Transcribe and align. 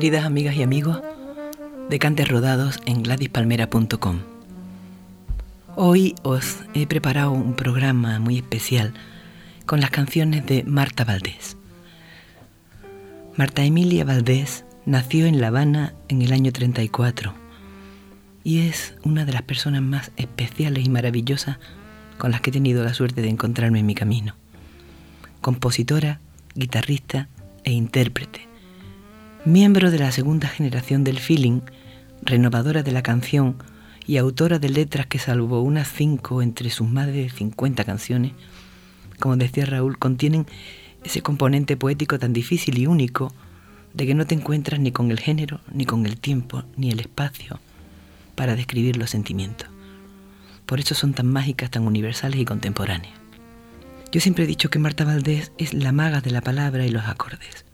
Queridas 0.00 0.24
amigas 0.24 0.56
y 0.56 0.62
amigos 0.62 1.02
de 1.90 1.98
Cantes 1.98 2.26
Rodados 2.26 2.80
en 2.86 3.02
gladyspalmera.com. 3.02 4.20
Hoy 5.76 6.14
os 6.22 6.60
he 6.72 6.86
preparado 6.86 7.32
un 7.32 7.52
programa 7.52 8.18
muy 8.18 8.38
especial 8.38 8.94
con 9.66 9.82
las 9.82 9.90
canciones 9.90 10.46
de 10.46 10.64
Marta 10.64 11.04
Valdés. 11.04 11.58
Marta 13.36 13.62
Emilia 13.62 14.06
Valdés 14.06 14.64
nació 14.86 15.26
en 15.26 15.38
La 15.38 15.48
Habana 15.48 15.92
en 16.08 16.22
el 16.22 16.32
año 16.32 16.50
34 16.50 17.34
y 18.42 18.68
es 18.68 18.94
una 19.04 19.26
de 19.26 19.34
las 19.34 19.42
personas 19.42 19.82
más 19.82 20.12
especiales 20.16 20.86
y 20.86 20.88
maravillosas 20.88 21.58
con 22.16 22.30
las 22.30 22.40
que 22.40 22.48
he 22.48 22.54
tenido 22.54 22.82
la 22.84 22.94
suerte 22.94 23.20
de 23.20 23.28
encontrarme 23.28 23.80
en 23.80 23.86
mi 23.86 23.94
camino. 23.94 24.34
Compositora, 25.42 26.20
guitarrista 26.54 27.28
e 27.64 27.72
intérprete 27.72 28.49
Miembro 29.46 29.90
de 29.90 29.98
la 29.98 30.12
segunda 30.12 30.48
generación 30.48 31.02
del 31.02 31.18
feeling, 31.18 31.62
renovadora 32.20 32.82
de 32.82 32.92
la 32.92 33.02
canción 33.02 33.56
y 34.06 34.18
autora 34.18 34.58
de 34.58 34.68
letras 34.68 35.06
que 35.06 35.18
salvo 35.18 35.62
unas 35.62 35.88
cinco 35.88 36.42
entre 36.42 36.68
sus 36.68 36.86
más 36.86 37.06
de 37.06 37.30
50 37.30 37.84
canciones, 37.84 38.32
como 39.18 39.38
decía 39.38 39.64
Raúl, 39.64 39.98
contienen 39.98 40.46
ese 41.04 41.22
componente 41.22 41.78
poético 41.78 42.18
tan 42.18 42.34
difícil 42.34 42.76
y 42.76 42.86
único 42.86 43.32
de 43.94 44.06
que 44.06 44.14
no 44.14 44.26
te 44.26 44.34
encuentras 44.34 44.78
ni 44.78 44.92
con 44.92 45.10
el 45.10 45.18
género, 45.18 45.62
ni 45.72 45.86
con 45.86 46.04
el 46.04 46.20
tiempo, 46.20 46.64
ni 46.76 46.90
el 46.90 47.00
espacio 47.00 47.60
para 48.34 48.56
describir 48.56 48.98
los 48.98 49.08
sentimientos. 49.08 49.70
Por 50.66 50.80
eso 50.80 50.94
son 50.94 51.14
tan 51.14 51.28
mágicas, 51.28 51.70
tan 51.70 51.86
universales 51.86 52.38
y 52.38 52.44
contemporáneas. 52.44 53.18
Yo 54.12 54.20
siempre 54.20 54.44
he 54.44 54.46
dicho 54.46 54.68
que 54.68 54.78
Marta 54.78 55.06
Valdés 55.06 55.50
es 55.56 55.72
la 55.72 55.92
maga 55.92 56.20
de 56.20 56.30
la 56.30 56.42
palabra 56.42 56.84
y 56.84 56.90
los 56.90 57.06
acordes. 57.06 57.64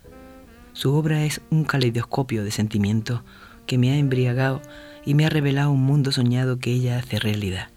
Su 0.76 0.92
obra 0.92 1.24
es 1.24 1.40
un 1.48 1.64
caleidoscopio 1.64 2.44
de 2.44 2.50
sentimientos 2.50 3.22
que 3.64 3.78
me 3.78 3.92
ha 3.92 3.96
embriagado 3.96 4.60
y 5.06 5.14
me 5.14 5.24
ha 5.24 5.30
revelado 5.30 5.70
un 5.70 5.80
mundo 5.80 6.12
soñado 6.12 6.58
que 6.58 6.70
ella 6.70 6.98
hace 6.98 7.18
realidad. 7.18 7.68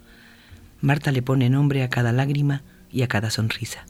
Marta 0.81 1.13
le 1.13 1.21
pone 1.21 1.49
nombre 1.49 1.81
a 1.81 1.89
cada 1.89 2.11
lágrima 2.11 2.61
y 2.91 3.03
a 3.03 3.07
cada 3.07 3.29
sonrisa. 3.29 3.85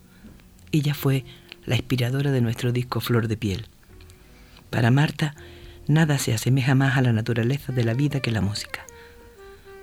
Ella 0.72 0.94
fue 0.94 1.26
la 1.66 1.76
inspiradora 1.76 2.30
de 2.30 2.42
nuestro 2.42 2.72
disco 2.72 3.00
Flor 3.00 3.28
de 3.28 3.36
Piel. 3.36 3.66
Para 4.70 4.92
Marta, 4.92 5.34
nada 5.88 6.20
se 6.20 6.36
asemeja 6.36 6.76
más 6.76 6.96
a 6.96 7.02
la 7.02 7.12
naturaleza 7.12 7.74
de 7.74 7.86
la 7.86 7.96
vida 7.96 8.20
que 8.20 8.32
la 8.32 8.42
música. 8.42 8.86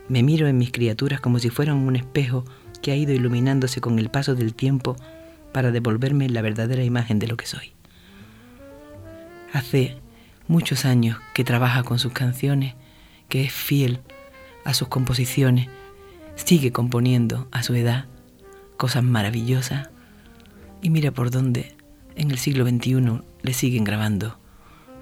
Me 0.08 0.22
miro 0.22 0.46
en 0.46 0.56
mis 0.56 0.70
criaturas 0.70 1.20
como 1.20 1.40
si 1.40 1.50
fueran 1.50 1.78
un 1.78 1.96
espejo 1.96 2.44
que 2.80 2.92
ha 2.92 2.96
ido 2.96 3.12
iluminándose 3.12 3.80
con 3.80 3.98
el 3.98 4.08
paso 4.08 4.36
del 4.36 4.54
tiempo 4.54 4.94
para 5.52 5.72
devolverme 5.72 6.28
la 6.28 6.42
verdadera 6.42 6.84
imagen 6.84 7.18
de 7.18 7.26
lo 7.26 7.36
que 7.36 7.46
soy. 7.46 7.75
Hace 9.56 9.96
muchos 10.48 10.84
años 10.84 11.18
que 11.32 11.42
trabaja 11.42 11.82
con 11.82 11.98
sus 11.98 12.12
canciones, 12.12 12.74
que 13.30 13.42
es 13.42 13.54
fiel 13.54 14.00
a 14.66 14.74
sus 14.74 14.88
composiciones, 14.88 15.68
sigue 16.34 16.72
componiendo 16.72 17.48
a 17.52 17.62
su 17.62 17.74
edad 17.74 18.04
cosas 18.76 19.02
maravillosas 19.02 19.88
y 20.82 20.90
mira 20.90 21.10
por 21.10 21.30
dónde 21.30 21.74
en 22.16 22.30
el 22.30 22.36
siglo 22.36 22.68
XXI 22.68 23.22
le 23.40 23.54
siguen 23.54 23.84
grabando 23.84 24.38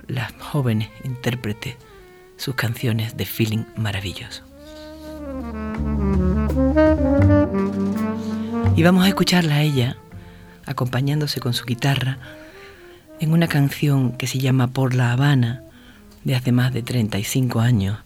las 0.06 0.32
jóvenes 0.34 0.88
intérpretes 1.02 1.74
sus 2.36 2.54
canciones 2.54 3.16
de 3.16 3.26
feeling 3.26 3.64
maravilloso. 3.76 4.44
Y 8.76 8.82
vamos 8.84 9.04
a 9.04 9.08
escucharla 9.08 9.56
a 9.56 9.62
ella 9.62 9.96
acompañándose 10.64 11.40
con 11.40 11.54
su 11.54 11.64
guitarra 11.64 12.43
en 13.20 13.32
una 13.32 13.48
canción 13.48 14.12
que 14.12 14.26
se 14.26 14.38
llama 14.38 14.68
Por 14.68 14.94
la 14.94 15.12
Habana, 15.12 15.62
de 16.24 16.34
hace 16.34 16.52
más 16.52 16.72
de 16.72 16.82
35 16.82 17.60
años, 17.60 17.98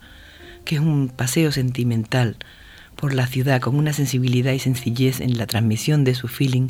que 0.64 0.76
es 0.76 0.80
un 0.80 1.08
paseo 1.08 1.52
sentimental 1.52 2.36
por 2.96 3.14
la 3.14 3.26
ciudad 3.26 3.60
con 3.60 3.76
una 3.76 3.92
sensibilidad 3.92 4.52
y 4.52 4.58
sencillez 4.58 5.20
en 5.20 5.38
la 5.38 5.46
transmisión 5.46 6.04
de 6.04 6.14
su 6.14 6.28
feeling 6.28 6.68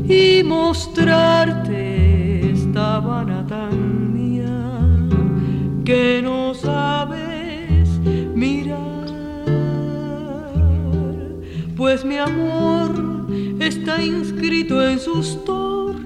y 0.10 0.42
mostrarte 0.44 2.50
esta 2.52 2.96
Habana 2.96 3.46
tan 3.46 4.14
mía 4.14 4.48
que 5.86 6.22
no 6.24 6.56
sabes 6.56 7.88
mirar, 8.34 9.06
pues 11.78 12.04
mi 12.04 12.18
amor 12.18 13.28
está 13.60 14.04
inscrito 14.04 14.84
en 14.84 15.00
sus 15.00 15.46
torres, 15.46 16.02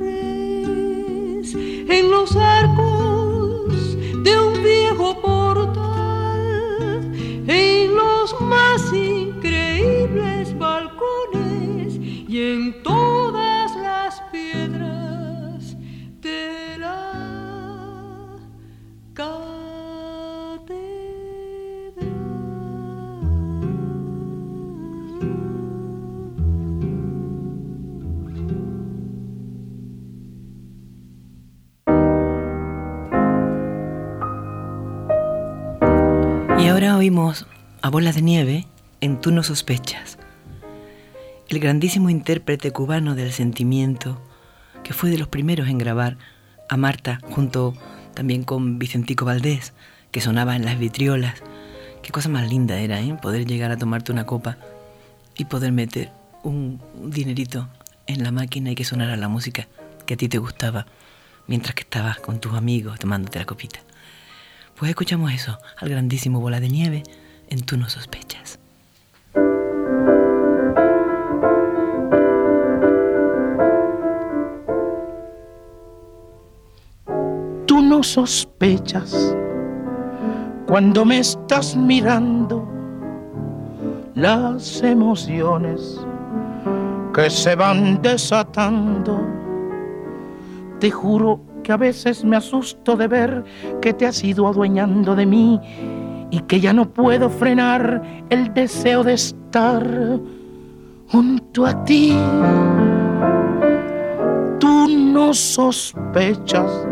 en 1.55 2.11
los 2.11 2.35
arcos 2.35 2.98
y 12.29 12.43
en 12.43 12.83
todas 12.83 13.75
las 13.75 14.21
piedras 14.31 15.75
de 16.21 16.77
la 16.77 17.15
Y 36.59 36.67
ahora 36.67 36.95
oímos 36.95 37.47
a 37.81 37.89
bolas 37.89 38.13
de 38.13 38.21
nieve 38.21 38.67
en 39.01 39.19
Tú 39.19 39.31
no 39.31 39.41
sospechas. 39.41 40.18
El 41.49 41.59
grandísimo 41.59 42.11
intérprete 42.11 42.69
cubano 42.69 43.15
del 43.15 43.31
sentimiento, 43.31 44.21
que 44.83 44.93
fue 44.93 45.09
de 45.09 45.17
los 45.17 45.27
primeros 45.27 45.67
en 45.67 45.79
grabar 45.79 46.15
a 46.69 46.77
Marta 46.77 47.19
junto 47.31 47.73
también 48.13 48.43
con 48.43 48.77
Vicentico 48.77 49.25
Valdés, 49.25 49.73
que 50.11 50.21
sonaba 50.21 50.55
en 50.55 50.63
las 50.63 50.77
vitriolas. 50.77 51.41
Qué 52.03 52.11
cosa 52.11 52.29
más 52.29 52.47
linda 52.47 52.77
era, 52.77 53.01
¿eh? 53.01 53.17
Poder 53.19 53.47
llegar 53.47 53.71
a 53.71 53.77
tomarte 53.77 54.11
una 54.11 54.27
copa 54.27 54.57
y 55.37 55.45
poder 55.45 55.71
meter 55.71 56.11
un 56.43 56.79
dinerito 57.05 57.67
en 58.05 58.21
la 58.21 58.31
máquina 58.31 58.69
y 58.69 58.75
que 58.75 58.85
sonara 58.85 59.17
la 59.17 59.27
música 59.27 59.67
que 60.05 60.13
a 60.13 60.17
ti 60.17 60.29
te 60.29 60.37
gustaba 60.37 60.85
mientras 61.47 61.73
que 61.73 61.81
estabas 61.81 62.19
con 62.19 62.39
tus 62.39 62.53
amigos 62.53 62.99
tomándote 62.99 63.39
la 63.39 63.45
copita. 63.45 63.79
Pues 64.75 64.89
escuchamos 64.89 65.33
eso, 65.33 65.57
al 65.77 65.89
grandísimo 65.89 66.41
Bola 66.41 66.59
de 66.59 66.69
Nieve 66.69 67.01
en 67.49 67.61
Tú 67.61 67.75
no 67.75 67.89
sospechas. 67.89 68.58
Sospechas 78.03 79.35
cuando 80.67 81.03
me 81.03 81.19
estás 81.19 81.75
mirando 81.75 82.67
las 84.15 84.83
emociones 84.83 85.99
que 87.13 87.29
se 87.29 87.55
van 87.55 88.01
desatando. 88.01 89.19
Te 90.79 90.91
juro 90.91 91.39
que 91.63 91.71
a 91.71 91.77
veces 91.77 92.23
me 92.23 92.37
asusto 92.37 92.95
de 92.95 93.07
ver 93.07 93.43
que 93.81 93.93
te 93.93 94.05
has 94.05 94.23
ido 94.23 94.47
adueñando 94.47 95.15
de 95.15 95.25
mí 95.25 95.59
y 96.31 96.39
que 96.41 96.59
ya 96.59 96.73
no 96.73 96.89
puedo 96.89 97.29
frenar 97.29 98.03
el 98.29 98.53
deseo 98.53 99.03
de 99.03 99.13
estar 99.13 100.19
junto 101.07 101.65
a 101.65 101.83
ti. 101.83 102.15
Tú 104.59 104.87
no 104.87 105.33
sospechas 105.33 106.88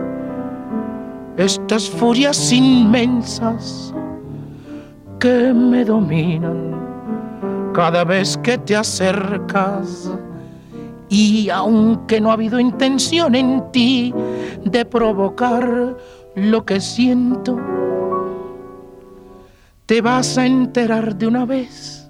estas 1.38 1.89
furias 1.89 2.51
inmensas 2.51 3.94
que 5.19 5.54
me 5.54 5.86
dominan 5.86 6.75
cada 7.74 8.04
vez 8.04 8.38
que 8.38 8.57
te 8.57 8.75
acercas. 8.75 10.12
Y 11.10 11.50
aunque 11.50 12.19
no 12.19 12.31
ha 12.31 12.34
habido 12.34 12.60
intención 12.60 13.36
en 13.36 13.72
ti 13.72 14.13
de 14.66 14.84
provocar 14.84 15.95
lo 16.36 16.66
que 16.66 16.81
siento, 16.81 17.57
te 19.86 20.01
vas 20.01 20.38
a 20.38 20.45
enterar 20.45 21.16
de 21.16 21.28
una 21.28 21.45
vez 21.45 22.10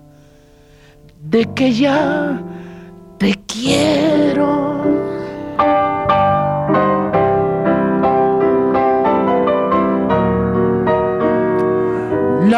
de 1.21 1.45
que 1.53 1.73
ya 1.73 2.41
te 3.17 3.35
quiero. 3.45 4.86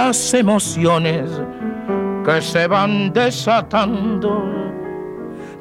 Emociones 0.09 1.29
que 2.25 2.41
se 2.41 2.65
van 2.65 3.13
desatando. 3.13 4.43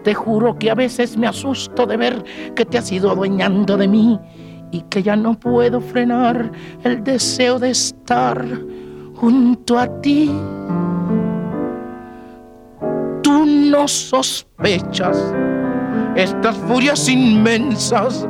Te 0.02 0.14
juro 0.14 0.58
que 0.58 0.70
a 0.70 0.74
veces 0.74 1.18
me 1.18 1.26
asusto 1.26 1.84
de 1.84 1.98
ver 1.98 2.24
que 2.56 2.64
te 2.64 2.78
has 2.78 2.90
ido 2.90 3.10
adueñando 3.10 3.76
de 3.76 3.86
mí 3.86 4.18
y 4.70 4.80
que 4.88 5.02
ya 5.02 5.16
no 5.16 5.38
puedo 5.38 5.82
frenar 5.82 6.50
el 6.82 7.04
deseo 7.04 7.58
de 7.58 7.72
estar 7.72 8.42
junto 9.16 9.78
a 9.78 9.86
ti. 10.00 10.30
Tú 13.22 13.44
no 13.44 13.86
sospechas 13.86 15.34
estas 16.16 16.56
furias 16.56 17.06
inmensas 17.06 18.26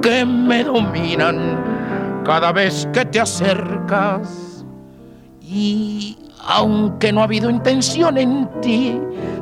que 0.00 0.24
me 0.24 0.64
dominan 0.64 1.62
cada 2.24 2.52
vez 2.52 2.88
que 2.90 3.04
te 3.04 3.20
acercas. 3.20 4.47
Y 5.50 6.18
aunque 6.46 7.10
no 7.10 7.22
ha 7.22 7.24
habido 7.24 7.48
intención 7.48 8.18
en 8.18 8.48
ti 8.60 9.00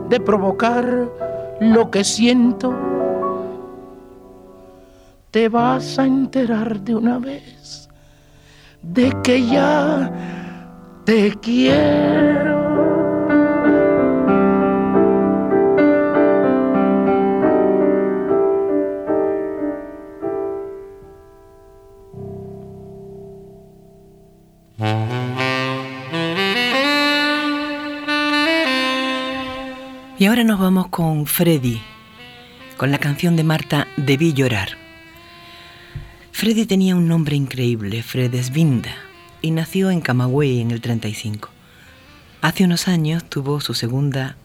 de 0.08 0.20
provocar 0.20 1.08
lo 1.60 1.90
que 1.90 2.04
siento, 2.04 2.72
te 5.32 5.48
vas 5.48 5.98
a 5.98 6.04
enterar 6.04 6.80
de 6.80 6.94
una 6.94 7.18
vez 7.18 7.88
de 8.82 9.12
que 9.24 9.44
ya 9.46 10.12
te 11.04 11.34
quiero. 11.40 12.45
Y 30.26 30.28
ahora 30.28 30.42
nos 30.42 30.58
vamos 30.58 30.88
con 30.88 31.26
Freddy, 31.26 31.80
con 32.76 32.90
la 32.90 32.98
canción 32.98 33.36
de 33.36 33.44
Marta 33.44 33.86
Debí 33.96 34.32
llorar. 34.32 34.70
Freddy 36.32 36.66
tenía 36.66 36.96
un 36.96 37.06
nombre 37.06 37.36
increíble, 37.36 38.02
Fredesvinda, 38.02 38.90
y 39.40 39.52
nació 39.52 39.88
en 39.88 40.00
Camagüey 40.00 40.60
en 40.60 40.72
el 40.72 40.80
35. 40.80 41.48
Hace 42.42 42.64
unos 42.64 42.88
años 42.88 43.22
tuvo 43.22 43.60
su 43.60 43.74
segunda 43.74 44.36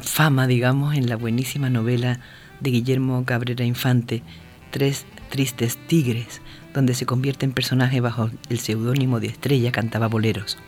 fama, 0.00 0.48
digamos, 0.48 0.96
en 0.96 1.08
la 1.08 1.14
buenísima 1.14 1.70
novela 1.70 2.18
de 2.58 2.70
Guillermo 2.70 3.24
Cabrera 3.24 3.64
Infante, 3.64 4.24
Tres 4.72 5.06
Tristes 5.30 5.78
Tigres, 5.86 6.42
donde 6.74 6.94
se 6.94 7.06
convierte 7.06 7.46
en 7.46 7.52
personaje 7.52 8.00
bajo 8.00 8.30
el 8.48 8.58
seudónimo 8.58 9.20
de 9.20 9.28
Estrella, 9.28 9.70
cantaba 9.70 10.08
boleros. 10.08 10.58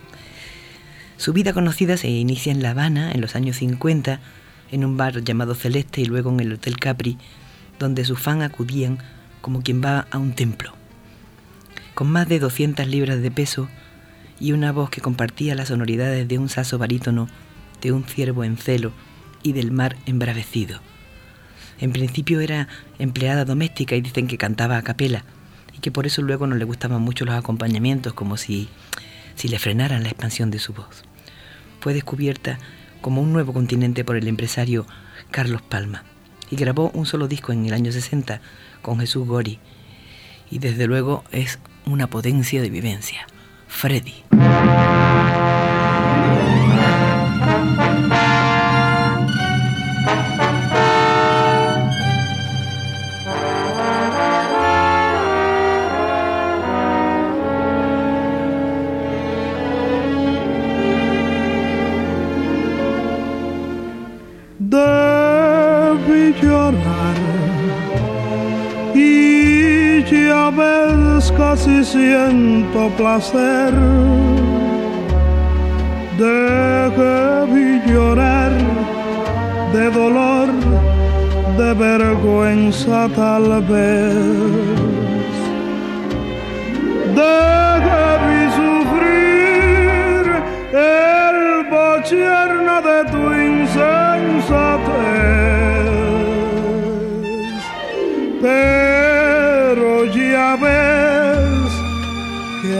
Su 1.17 1.33
vida 1.33 1.53
conocida 1.53 1.97
se 1.97 2.09
inicia 2.09 2.53
en 2.53 2.63
La 2.63 2.71
Habana 2.71 3.13
en 3.13 3.21
los 3.21 3.37
años 3.37 3.57
50, 3.57 4.21
en 4.73 4.85
un 4.85 4.97
bar 4.97 5.23
llamado 5.23 5.55
Celeste 5.55 6.01
y 6.01 6.07
luego 6.07 6.31
en 6.31 6.41
el 6.41 6.53
Hotel 6.53 6.77
Capri, 6.79 7.19
donde 7.79 8.05
sus 8.05 8.19
fans 8.19 8.43
acudían 8.43 8.99
como 9.41 9.63
quien 9.63 9.83
va 9.83 10.07
a 10.11 10.19
un 10.19 10.33
templo. 10.33 10.75
Con 11.95 12.11
más 12.11 12.29
de 12.29 12.41
200 12.41 12.87
libras 12.89 13.23
de 13.23 13.31
peso 13.31 13.69
y 14.41 14.53
una 14.53 14.73
voz 14.73 14.91
que 14.91 15.01
compartía 15.01 15.55
las 15.55 15.69
sonoridades 15.69 16.27
de 16.27 16.39
un 16.39 16.49
saso 16.49 16.79
barítono, 16.79 17.29
de 17.81 17.93
un 17.93 18.05
ciervo 18.05 18.43
en 18.43 18.57
celo 18.57 18.93
y 19.43 19.53
del 19.53 19.71
mar 19.71 19.97
embravecido. 20.07 20.81
En 21.79 21.93
principio 21.93 22.41
era 22.41 22.69
empleada 22.99 23.45
doméstica 23.45 23.95
y 23.95 24.01
dicen 24.01 24.27
que 24.27 24.39
cantaba 24.39 24.77
a 24.77 24.83
capela 24.83 25.25
y 25.73 25.79
que 25.79 25.93
por 25.93 26.07
eso 26.07 26.23
luego 26.23 26.47
no 26.47 26.57
le 26.57 26.65
gustaban 26.65 27.03
mucho 27.03 27.25
los 27.25 27.35
acompañamientos, 27.35 28.15
como 28.15 28.37
si 28.37 28.69
si 29.35 29.49
le 29.49 29.59
frenaran 29.59 30.03
la 30.03 30.11
expansión 30.11 30.51
de 30.51 30.59
su 30.59 30.73
voz. 30.73 31.05
Fue 31.81 31.95
descubierta 31.95 32.59
como 33.01 33.21
un 33.21 33.33
nuevo 33.33 33.53
continente 33.53 34.05
por 34.05 34.17
el 34.17 34.29
empresario 34.29 34.87
Carlos 35.31 35.63
Palma 35.63 36.05
y 36.51 36.57
grabó 36.57 36.91
un 36.95 37.07
solo 37.07 37.29
disco 37.29 37.53
en 37.53 37.67
el 37.67 37.75
año 37.75 37.93
60 37.93 38.41
con 38.83 39.01
Jesús 39.01 39.27
Gori 39.27 39.59
y 40.51 40.59
desde 40.59 40.87
luego 40.87 41.25
es 41.33 41.59
una 41.87 42.07
potencia 42.07 42.63
de 42.63 42.71
vivencia. 42.71 43.27
Freddy. 43.67 44.25
Placer. 72.97 73.73
Debí 76.19 77.81
llorar 77.87 78.53
de 79.73 79.91
dolor 79.91 80.49
de 81.59 81.75
vergüenza 81.75 83.09
tal 83.15 83.63
vez 83.63 85.04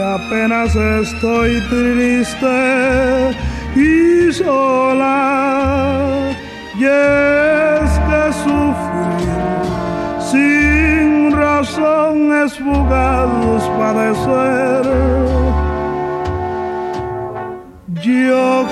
apenas 0.05 0.75
estoy 0.75 1.59
triste 1.69 3.31
y 3.75 4.31
sola. 4.31 6.31
Y 6.77 6.83
es 6.83 7.91
que 8.07 8.33
sufrir 8.43 9.29
sin 10.31 11.31
razón 11.31 12.15
es 12.43 12.51
fugaz 12.57 13.63
padecer. 13.79 14.83
Yo 18.03 18.67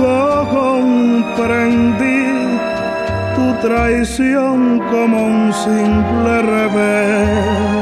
comprendí 0.59 2.21
tu 3.35 3.45
traición 3.67 4.57
como 4.91 5.17
un 5.25 5.53
simple 5.53 6.33
revés 6.41 7.72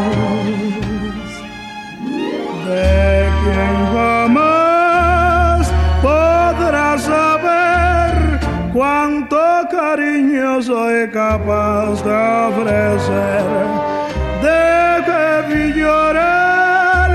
cariño 10.62 10.64
soy 10.64 11.10
capaz 11.10 12.04
de 12.04 12.14
ofrecer. 12.50 13.46
De 14.42 15.04
que 15.06 15.24
vi 15.48 15.74
llorar, 15.80 17.10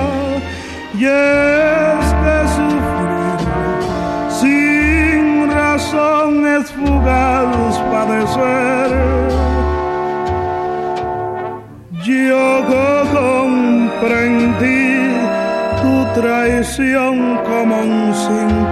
Y 0.98 1.04
es 1.04 2.06
que 2.22 2.36
sufrir 2.56 3.38
sin 4.40 5.50
razón 5.50 6.46
es 6.46 6.66
fugaz 6.72 7.78
padecer. 7.92 8.90
Yo 12.04 12.46
comprendí 13.98 14.84
tu 15.82 15.94
traición 16.20 17.14
como 17.44 17.75
un 17.80 18.14
simple 18.14 18.65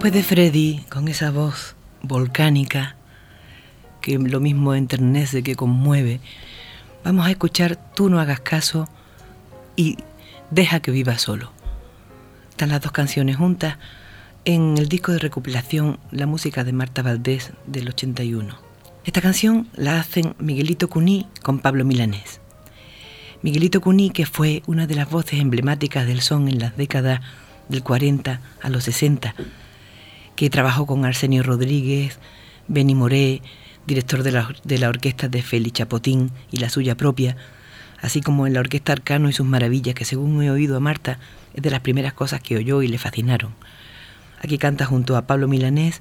después 0.00 0.14
de 0.14 0.22
Freddy, 0.22 0.80
con 0.88 1.08
esa 1.08 1.30
voz 1.30 1.76
volcánica, 2.00 2.96
que 4.00 4.18
lo 4.18 4.40
mismo 4.40 4.74
enternece 4.74 5.42
que 5.42 5.56
conmueve, 5.56 6.20
vamos 7.04 7.26
a 7.26 7.30
escuchar 7.30 7.78
Tú 7.94 8.08
no 8.08 8.18
hagas 8.18 8.40
caso 8.40 8.88
y 9.76 9.98
Deja 10.50 10.80
que 10.80 10.90
viva 10.90 11.18
solo. 11.18 11.52
Están 12.48 12.70
las 12.70 12.80
dos 12.80 12.92
canciones 12.92 13.36
juntas 13.36 13.76
en 14.46 14.78
el 14.78 14.88
disco 14.88 15.12
de 15.12 15.18
recopilación 15.18 15.98
La 16.10 16.24
música 16.24 16.64
de 16.64 16.72
Marta 16.72 17.02
Valdés 17.02 17.52
del 17.66 17.88
81. 17.88 18.56
Esta 19.04 19.20
canción 19.20 19.68
la 19.74 20.00
hacen 20.00 20.34
Miguelito 20.38 20.88
Cuní 20.88 21.26
con 21.42 21.58
Pablo 21.58 21.84
Milanés. 21.84 22.40
Miguelito 23.42 23.82
Cuní, 23.82 24.08
que 24.08 24.24
fue 24.24 24.62
una 24.66 24.86
de 24.86 24.94
las 24.94 25.10
voces 25.10 25.40
emblemáticas 25.40 26.06
del 26.06 26.22
son 26.22 26.48
en 26.48 26.58
las 26.58 26.74
décadas 26.78 27.20
del 27.68 27.82
40 27.82 28.40
a 28.62 28.70
los 28.70 28.84
60, 28.84 29.34
que 30.40 30.48
trabajó 30.48 30.86
con 30.86 31.04
Arsenio 31.04 31.42
Rodríguez, 31.42 32.18
Benny 32.66 32.94
Moré, 32.94 33.42
director 33.86 34.22
de 34.22 34.32
la, 34.32 34.48
de 34.64 34.78
la 34.78 34.88
orquesta 34.88 35.28
de 35.28 35.42
Félix 35.42 35.74
Chapotín 35.74 36.30
y 36.50 36.56
la 36.56 36.70
suya 36.70 36.96
propia, 36.96 37.36
así 38.00 38.22
como 38.22 38.46
en 38.46 38.54
la 38.54 38.60
orquesta 38.60 38.94
Arcano 38.94 39.28
y 39.28 39.34
sus 39.34 39.44
maravillas, 39.44 39.94
que 39.94 40.06
según 40.06 40.42
he 40.42 40.50
oído 40.50 40.78
a 40.78 40.80
Marta, 40.80 41.18
es 41.52 41.62
de 41.62 41.70
las 41.70 41.80
primeras 41.80 42.14
cosas 42.14 42.40
que 42.40 42.56
oyó 42.56 42.80
y 42.80 42.88
le 42.88 42.96
fascinaron. 42.96 43.52
Aquí 44.40 44.56
canta 44.56 44.86
junto 44.86 45.18
a 45.18 45.26
Pablo 45.26 45.46
Milanés, 45.46 46.00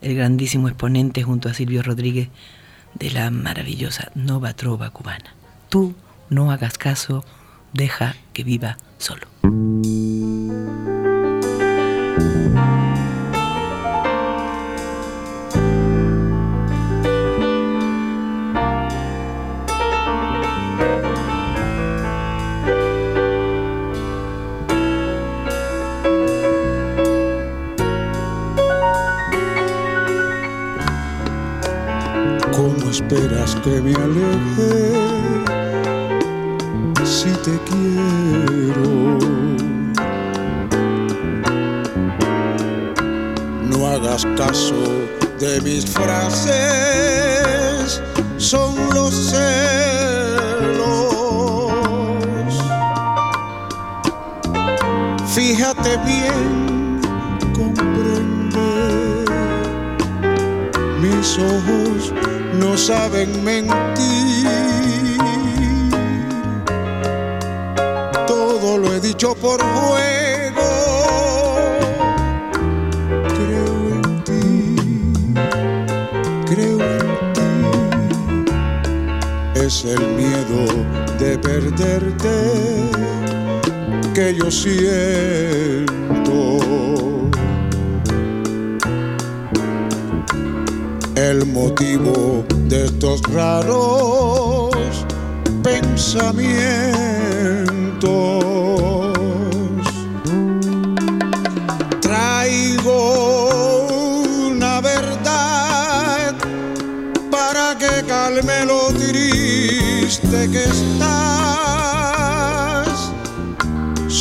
el 0.00 0.14
grandísimo 0.14 0.68
exponente 0.68 1.22
junto 1.22 1.50
a 1.50 1.52
Silvio 1.52 1.82
Rodríguez 1.82 2.30
de 2.94 3.10
la 3.10 3.30
maravillosa 3.30 4.12
Nova 4.14 4.54
Trova 4.54 4.88
cubana. 4.88 5.34
Tú 5.68 5.94
no 6.30 6.52
hagas 6.52 6.78
caso, 6.78 7.22
deja 7.74 8.16
que 8.32 8.44
viva 8.44 8.78
solo. 8.96 9.26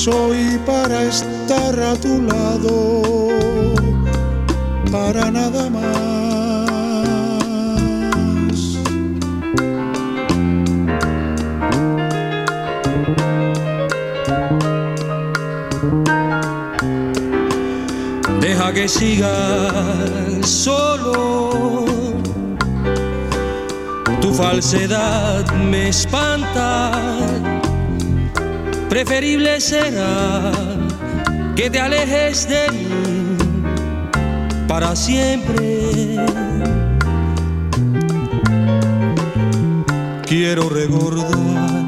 Soy 0.09 0.57
para 0.65 1.03
estar 1.03 1.77
a 1.77 1.93
tu 1.95 2.21
lado, 2.21 3.01
para 4.89 5.29
nada 5.29 5.69
más. 5.69 5.81
Deja 18.39 18.71
que 18.71 18.87
siga 18.87 19.35
solo. 20.41 21.83
Tu 24.21 24.33
falsedad 24.33 25.45
me 25.69 25.89
espanta. 25.89 27.36
Preferible 28.89 29.59
será 29.59 30.51
que 31.55 31.69
te 31.69 31.79
alejes 31.79 32.47
de 32.47 32.71
mí 32.71 32.87
para 34.67 34.95
siempre. 34.95 36.15
Quiero 40.25 40.69
recordar 40.69 41.85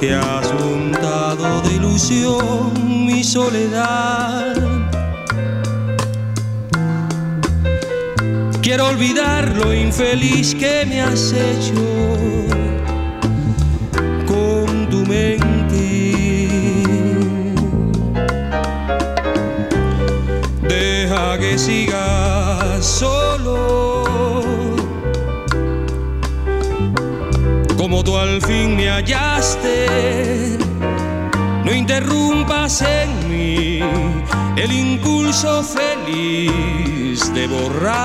que 0.00 0.14
has 0.14 0.48
untado 0.52 1.60
de 1.62 1.74
ilusión 1.74 3.06
mi 3.06 3.24
soledad. 3.24 4.54
Quiero 8.62 8.88
olvidar 8.88 9.56
lo 9.56 9.74
infeliz 9.74 10.54
que 10.54 10.84
me 10.86 11.02
has 11.02 11.32
hecho 11.32 12.47
Deja 21.68 21.76
que 21.76 22.80
siga 22.80 22.82
solo. 22.82 24.04
Como 27.76 28.02
tú 28.02 28.16
al 28.16 28.40
fin 28.42 28.74
me 28.76 28.88
hallaste, 28.88 30.58
no 31.64 31.72
interrumpas 31.72 32.82
en 32.82 33.28
mí 33.28 33.80
el 34.56 34.72
impulso 34.72 35.62
feliz 35.62 37.32
de 37.34 37.46
borrar 37.46 37.98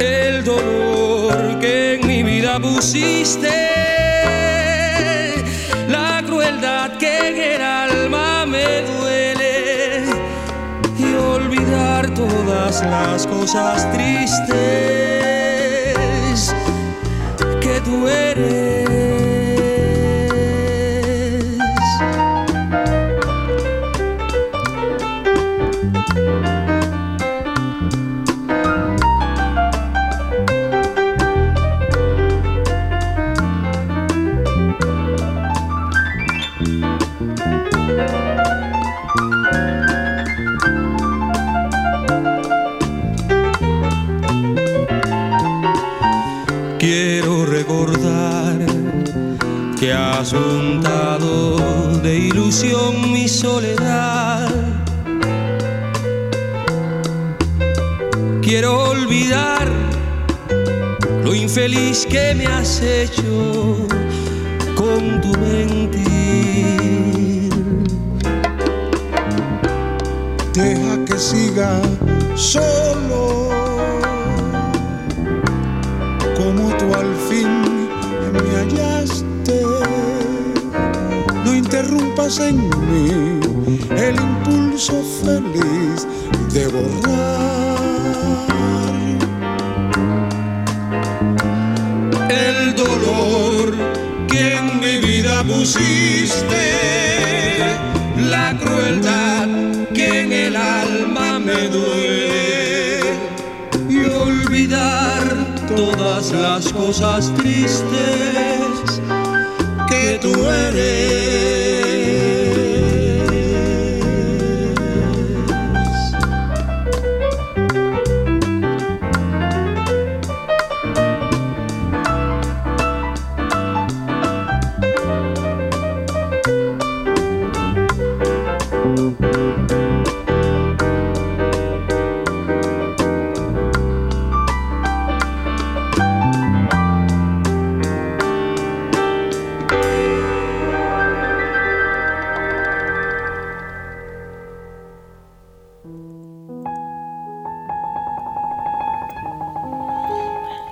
el 0.00 0.44
dolor 0.44 1.58
que 1.60 1.94
en 1.94 2.06
mi 2.06 2.22
vida 2.22 2.58
pusiste, 2.58 3.69
las 12.82 13.26
cosas 13.26 13.90
tristes 13.92 14.54
que 17.60 17.80
tú 17.84 18.08
eres. 18.08 18.59
Que 62.80 63.09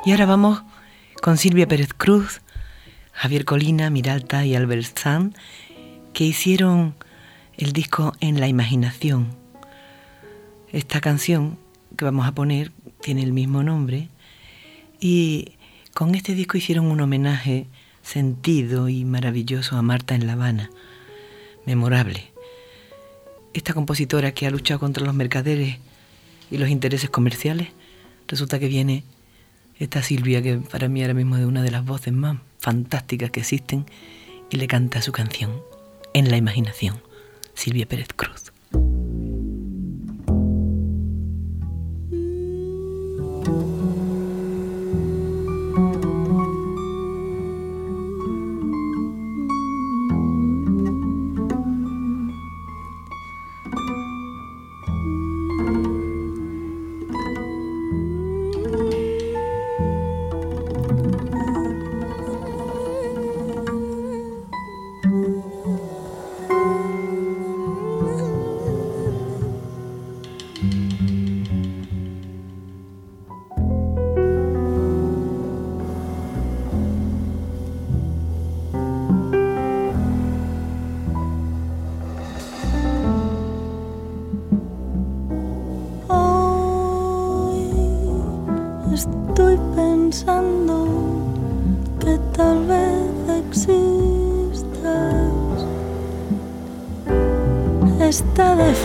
Y 0.08 0.12
ahora 0.12 0.24
vamos 0.24 0.62
con 1.20 1.36
Silvia 1.36 1.68
Pérez 1.68 1.92
Cruz, 1.92 2.40
Javier 3.12 3.44
Colina, 3.44 3.90
Miralta 3.90 4.46
y 4.46 4.54
Albert 4.54 4.98
Sand, 4.98 5.36
que 6.14 6.24
hicieron 6.24 6.94
el 7.58 7.74
disco 7.74 8.14
En 8.18 8.40
la 8.40 8.48
Imaginación. 8.48 9.28
Esta 10.72 11.02
canción 11.02 11.58
que 11.94 12.06
vamos 12.06 12.26
a 12.26 12.32
poner 12.32 12.72
tiene 13.02 13.22
el 13.22 13.34
mismo 13.34 13.62
nombre 13.62 14.08
y 14.98 15.58
con 15.92 16.14
este 16.14 16.34
disco 16.34 16.56
hicieron 16.56 16.86
un 16.86 17.02
homenaje 17.02 17.66
sentido 18.00 18.88
y 18.88 19.04
maravilloso 19.04 19.76
a 19.76 19.82
Marta 19.82 20.14
en 20.14 20.26
La 20.26 20.32
Habana, 20.32 20.70
memorable. 21.66 22.32
Esta 23.52 23.74
compositora 23.74 24.32
que 24.32 24.46
ha 24.46 24.50
luchado 24.50 24.80
contra 24.80 25.04
los 25.04 25.14
mercaderes 25.14 25.76
y 26.50 26.56
los 26.56 26.70
intereses 26.70 27.10
comerciales, 27.10 27.68
resulta 28.26 28.58
que 28.58 28.68
viene 28.68 29.04
esta 29.78 30.02
Silvia, 30.02 30.42
que 30.42 30.58
para 30.58 30.88
mí 30.88 31.02
ahora 31.02 31.14
mismo 31.14 31.36
es 31.36 31.44
una 31.44 31.62
de 31.62 31.70
las 31.70 31.84
voces 31.84 32.12
más 32.12 32.38
fantásticas 32.58 33.30
que 33.30 33.40
existen, 33.40 33.86
y 34.50 34.56
le 34.56 34.66
canta 34.66 35.02
su 35.02 35.12
canción, 35.12 35.62
En 36.14 36.30
la 36.30 36.36
imaginación, 36.36 37.02
Silvia 37.54 37.86
Pérez 37.86 38.08
Cruz. 38.16 38.47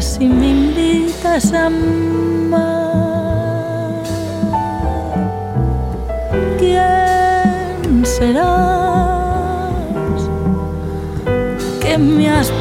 si 0.00 0.26
me 0.26 0.50
invitas 0.50 1.52
a 1.52 1.66
amar. 1.66 2.77
me 12.18 12.24
has 12.24 12.57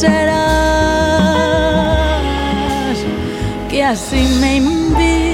que 0.00 0.10
me 3.70 3.82
has 3.82 5.25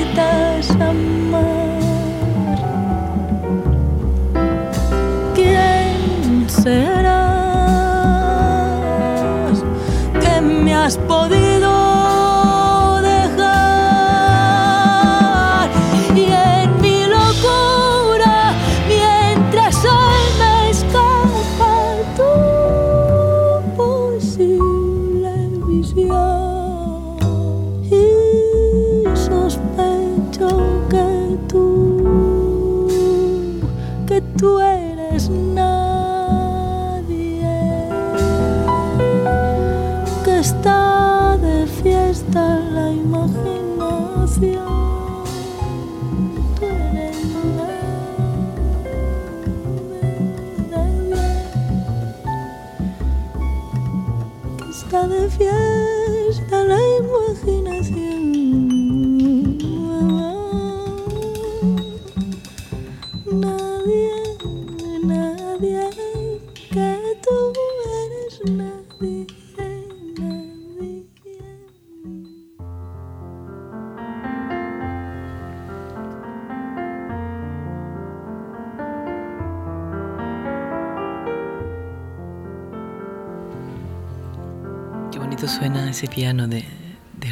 ese 86.03 86.13
piano 86.13 86.49
de, 86.49 86.65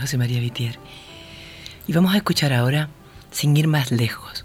José 0.01 0.17
María 0.17 0.39
Vitier. 0.39 0.79
Y 1.89 1.93
vamos 1.93 2.15
a 2.15 2.19
escuchar 2.19 2.53
ahora 2.53 2.89
Sin 3.33 3.57
ir 3.57 3.67
más 3.67 3.91
lejos. 3.91 4.45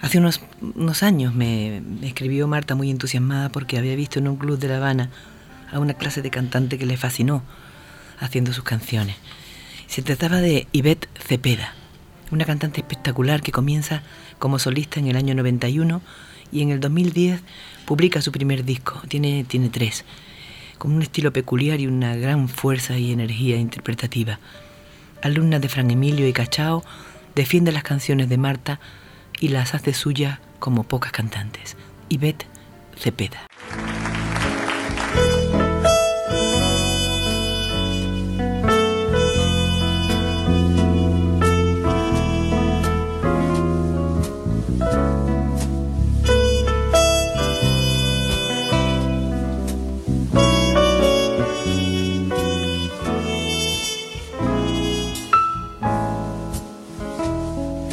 Hace 0.00 0.18
unos, 0.18 0.40
unos 0.62 1.02
años 1.02 1.34
me, 1.34 1.82
escribió 2.02 2.48
Marta 2.48 2.74
muy 2.74 2.90
entusiasmada 2.90 3.50
porque 3.50 3.76
había 3.76 3.94
visto 3.94 4.18
en 4.18 4.28
un 4.28 4.36
club 4.36 4.58
de 4.58 4.68
La 4.68 4.78
Habana 4.78 5.10
a 5.70 5.80
una 5.80 5.92
clase 5.94 6.22
de 6.22 6.30
cantante 6.30 6.78
que 6.78 6.86
le 6.86 6.96
fascinó 6.96 7.42
haciendo 8.20 8.54
sus 8.54 8.64
canciones. 8.64 9.16
Se 9.86 10.00
trataba 10.00 10.38
de 10.38 10.66
Yvette 10.72 11.08
Cepeda, 11.18 11.74
una 12.30 12.46
cantante 12.46 12.80
espectacular 12.80 13.42
que 13.42 13.52
comienza 13.52 14.02
como 14.38 14.58
solista 14.58 14.98
en 14.98 15.08
el 15.08 15.16
año 15.16 15.34
91 15.34 16.00
y 16.52 16.62
en 16.62 16.70
el 16.70 16.80
2010 16.80 17.42
publica 17.84 18.22
su 18.22 18.32
primer 18.32 18.64
disco, 18.64 19.02
tiene, 19.08 19.44
tiene 19.44 19.68
tres, 19.68 20.04
con 20.78 20.92
un 20.92 21.02
estilo 21.02 21.32
peculiar 21.32 21.80
y 21.80 21.86
una 21.86 22.16
gran 22.16 22.48
fuerza 22.48 22.98
y 22.98 23.12
energía 23.12 23.56
interpretativa. 23.56 24.38
Alumna 25.22 25.58
de 25.58 25.68
Fran 25.68 25.90
Emilio 25.90 26.28
y 26.28 26.32
Cachao, 26.32 26.84
defiende 27.34 27.72
las 27.72 27.82
canciones 27.82 28.28
de 28.28 28.38
Marta 28.38 28.80
y 29.40 29.48
las 29.48 29.74
hace 29.74 29.94
suyas 29.94 30.38
como 30.58 30.84
pocas 30.84 31.12
cantantes. 31.12 31.76
Ivette 32.08 32.46
Cepeda. 32.96 33.46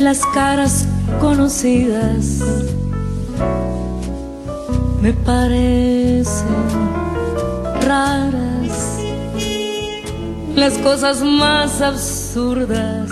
Las 0.02 0.26
caras 0.28 0.86
conocidas. 1.20 2.40
Me 5.00 5.14
parecen 5.14 6.48
raras, 7.88 8.98
las 10.56 10.78
cosas 10.80 11.22
más 11.22 11.82
absurdas. 11.82 13.10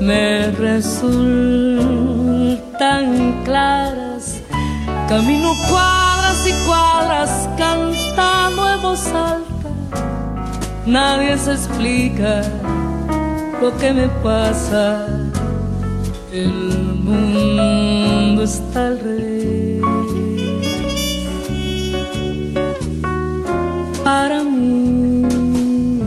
Me 0.00 0.50
resultan 0.52 0.96
claras. 3.44 4.40
Camino 5.08 5.52
cuadras 5.70 6.46
y 6.46 6.52
cuadras 6.66 7.48
cantando 7.56 8.74
en 8.74 8.82
voz 8.82 9.06
alta, 9.06 9.70
nadie 10.84 11.38
se 11.38 11.52
explica 11.52 12.42
lo 13.60 13.76
que 13.78 13.92
me 13.92 14.08
pasa. 14.22 15.06
El 16.32 16.52
mundo 17.04 18.42
está 18.42 18.88
al 18.88 18.98
revés. 19.00 19.82
Para 24.04 24.42
mí, 24.44 26.02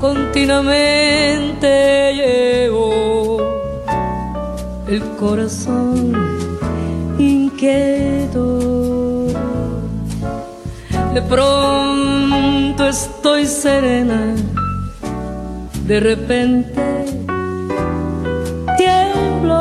continuamente 0.00 2.14
llevo 2.14 3.38
el 4.88 5.02
corazón 5.18 6.12
inquieto. 7.18 8.58
De 11.14 11.22
pronto 11.22 12.88
estoy 12.88 13.46
serena 13.46 14.34
de 15.90 15.98
repente 15.98 17.04
tiemblo. 18.78 19.58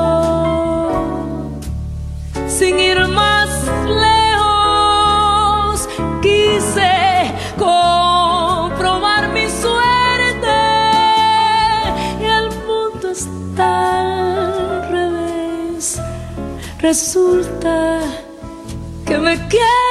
Sin 2.48 2.78
ir 2.78 3.08
más 3.08 3.50
lejos 4.06 5.89
quise 6.22 7.34
comprobar 7.58 9.30
mi 9.34 9.48
suerte. 9.50 10.60
Y 12.22 12.26
el 12.26 12.50
mundo 12.68 13.10
está 13.10 13.72
al 14.02 14.92
revés. 14.92 16.00
Resulta 16.80 18.02
que 19.04 19.18
me 19.18 19.36
quiere 19.48 19.88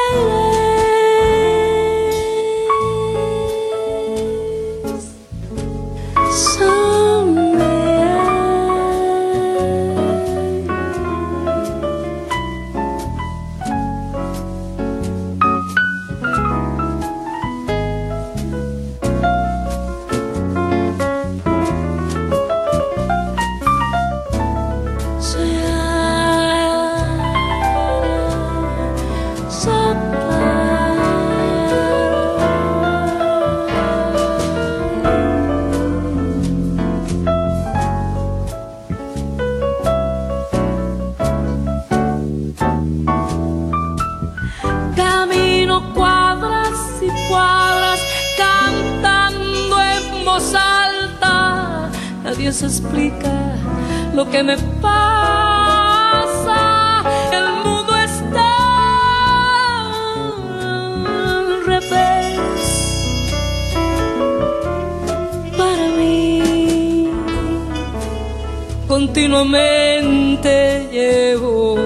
Continuamente 70.40 70.88
llevo 70.92 71.76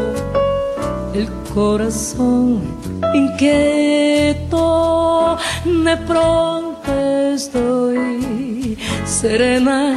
el 1.15 1.29
corazón 1.55 2.61
inquieto. 3.15 4.59
De 5.65 5.97
pronto 5.97 6.93
estoy 7.33 8.77
serena 9.07 9.97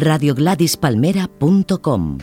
radiogladispalmera.com 0.00 2.18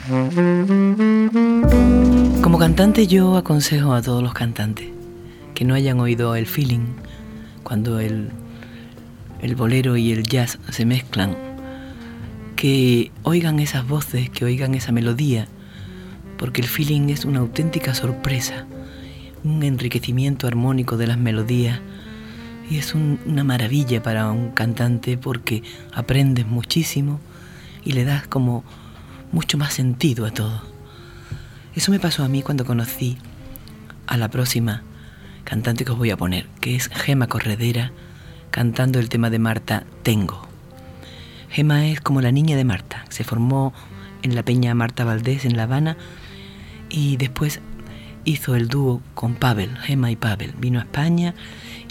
Como 2.42 2.58
cantante 2.58 3.08
yo 3.08 3.38
aconsejo 3.38 3.94
a 3.94 4.02
todos 4.02 4.22
los 4.22 4.34
cantantes 4.34 4.90
que 5.54 5.66
no 5.66 5.74
hayan 5.74 6.00
oído 6.00 6.36
el 6.36 6.48
feeling 6.48 6.86
cuando 7.64 8.00
el, 8.00 8.30
el 9.42 9.56
bolero 9.56 9.98
y 9.98 10.12
el 10.12 10.24
jazz 10.24 10.60
se 10.70 10.86
mezclan, 10.86 11.36
que 12.56 13.12
oigan 13.24 13.60
esas 13.60 13.88
voces, 13.88 14.30
que 14.30 14.46
oigan 14.46 14.76
esa 14.76 14.92
melodía, 14.92 15.48
porque 16.38 16.62
el 16.62 16.68
feeling 16.68 17.10
es 17.10 17.26
una 17.26 17.40
auténtica 17.40 17.94
sorpresa, 17.94 18.66
un 19.44 19.64
enriquecimiento 19.64 20.48
armónico 20.48 20.98
de 20.98 21.08
las 21.08 21.18
melodías 21.18 21.80
Y 22.70 22.78
es 22.78 22.96
una 22.96 23.44
maravilla 23.44 24.02
para 24.02 24.32
un 24.32 24.52
cantante 24.52 25.18
porque 25.18 25.62
aprendes 25.94 26.48
muchísimo 26.48 27.20
y 27.84 27.94
le 27.94 28.06
das 28.06 28.28
como 28.28 28.64
mucho 29.32 29.58
más 29.58 29.74
sentido 29.74 30.26
a 30.26 30.32
todo. 30.32 30.62
Eso 31.76 31.92
me 31.92 32.00
pasó 32.00 32.24
a 32.24 32.28
mí 32.28 32.42
cuando 32.42 32.66
conocí 32.66 33.18
a 34.08 34.18
la 34.18 34.30
próxima 34.30 34.84
cantante 35.44 35.86
que 35.86 35.92
os 35.92 35.98
voy 35.98 36.12
a 36.12 36.18
poner, 36.18 36.48
que 36.60 36.76
es 36.76 36.90
Gema 36.90 37.28
Corredera, 37.28 37.92
cantando 38.52 39.00
el 39.00 39.10
tema 39.10 39.30
de 39.30 39.40
Marta 39.40 39.86
Tengo. 40.04 40.48
Gema 41.50 41.88
es 41.88 42.02
como 42.02 42.22
la 42.22 42.32
niña 42.32 42.56
de 42.56 42.66
Marta, 42.66 43.06
se 43.10 43.24
formó 43.24 43.74
en 44.22 44.36
la 44.36 44.44
Peña 44.44 44.74
Marta 44.76 45.04
Valdés 45.04 45.46
en 45.46 45.58
La 45.58 45.64
Habana 45.64 45.98
y 46.90 47.18
después 47.18 47.62
hizo 48.26 48.56
el 48.56 48.68
dúo 48.68 49.02
con 49.14 49.36
Pavel, 49.36 49.78
Gema 49.78 50.12
y 50.12 50.16
Pavel. 50.16 50.54
Vino 50.60 50.80
a 50.80 50.84
España 50.84 51.34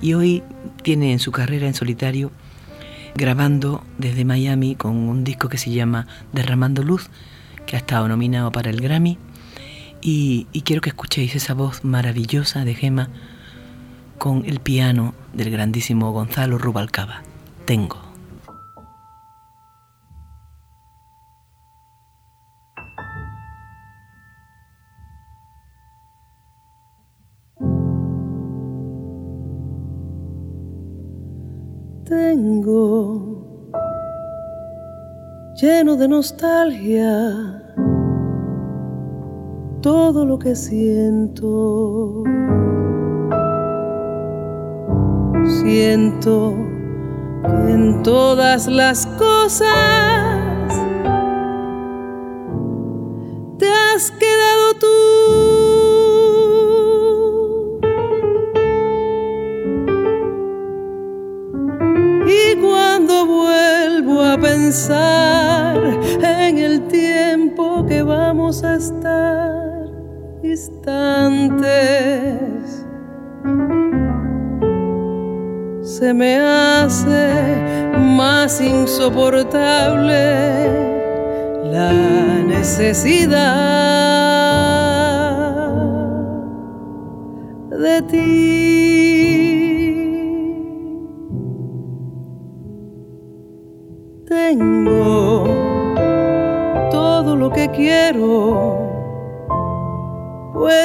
y 0.00 0.14
hoy 0.14 0.42
tiene 0.82 1.12
en 1.12 1.18
su 1.18 1.32
carrera 1.32 1.66
en 1.66 1.74
solitario 1.74 2.30
grabando 3.14 3.84
desde 3.98 4.24
Miami 4.24 4.74
con 4.74 4.96
un 4.96 5.24
disco 5.24 5.48
que 5.48 5.58
se 5.58 5.70
llama 5.70 6.06
Derramando 6.32 6.82
Luz, 6.82 7.08
que 7.66 7.76
ha 7.76 7.78
estado 7.78 8.08
nominado 8.08 8.52
para 8.52 8.70
el 8.70 8.80
Grammy. 8.80 9.18
Y, 10.02 10.46
quiero 10.64 10.80
que 10.80 10.90
escuchéis 10.90 11.34
esa 11.34 11.54
voz 11.54 11.84
maravillosa 11.84 12.64
de 12.64 12.74
Gema 12.74 13.08
con 14.18 14.44
el 14.46 14.60
piano 14.60 15.14
del 15.34 15.50
grandísimo 15.50 16.10
Gonzalo 16.12 16.58
Rubalcaba. 16.58 17.22
Tengo. 17.66 18.09
Tengo 32.10 33.22
lleno 35.54 35.96
de 35.96 36.08
nostalgia 36.08 37.62
todo 39.80 40.26
lo 40.26 40.38
que 40.38 40.56
siento. 40.56 42.24
Siento 45.62 46.56
que 47.42 47.72
en 47.72 48.02
todas 48.02 48.66
las 48.66 49.06
cosas 49.06 49.68
te 53.58 53.68
has 53.68 54.10
quedado 54.10 54.74
tú. 54.80 55.89
Pensar 64.38 65.76
en 66.22 66.58
el 66.58 66.82
tiempo 66.88 67.86
que 67.86 68.02
vamos 68.02 68.62
a 68.64 68.76
estar 68.76 69.88
distantes. 70.42 71.70
Se 75.82 76.14
me 76.14 76.38
hace 76.38 77.56
más 77.98 78.60
insoportable 78.60 80.20
la 81.64 81.92
necesidad 82.46 83.80
de 87.70 88.02
ti. 88.02 88.79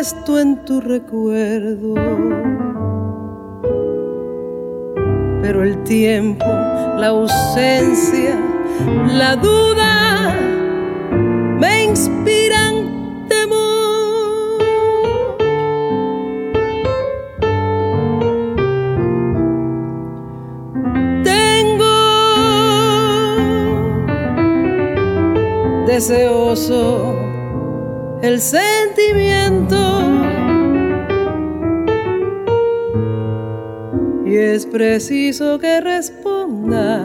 Puesto 0.06 0.40
en 0.40 0.64
tu 0.66 0.82
recuerdo. 0.82 1.96
Pero 5.42 5.64
el 5.64 5.84
tiempo, 5.84 6.46
la 6.46 7.08
ausencia, 7.08 8.40
la 9.08 9.36
duda 9.36 10.36
me 11.60 11.86
inspiran 11.86 12.76
deseoso 25.88 27.16
el 28.22 28.42
sentimiento. 28.42 29.85
Es 34.56 34.66
preciso 34.66 35.60
que 35.60 35.82
respondas. 35.82 37.05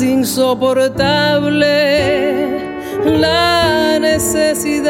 Insoportable 0.00 1.68
la 3.04 3.98
necesidad 3.98 4.88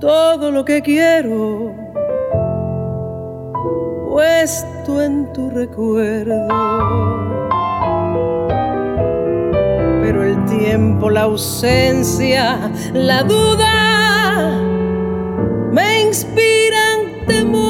todo 0.00 0.50
lo 0.50 0.64
que 0.64 0.80
quiero 0.80 1.77
tu 5.38 5.50
recuerdo 5.50 6.48
tiempo, 10.48 11.10
la 11.10 11.22
ausencia, 11.22 12.72
la 12.92 13.22
duda 13.22 14.60
me 15.70 16.02
inspiran 16.02 17.24
temor. 17.26 17.67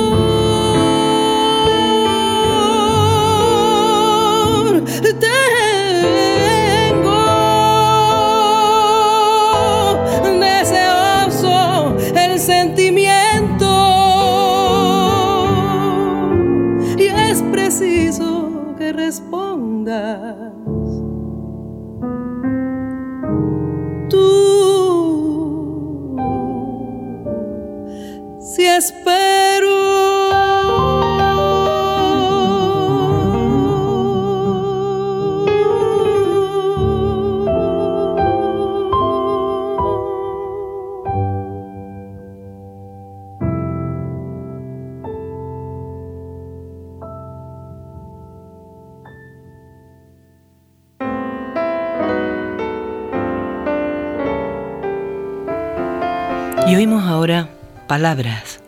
Palabras. 57.98 58.60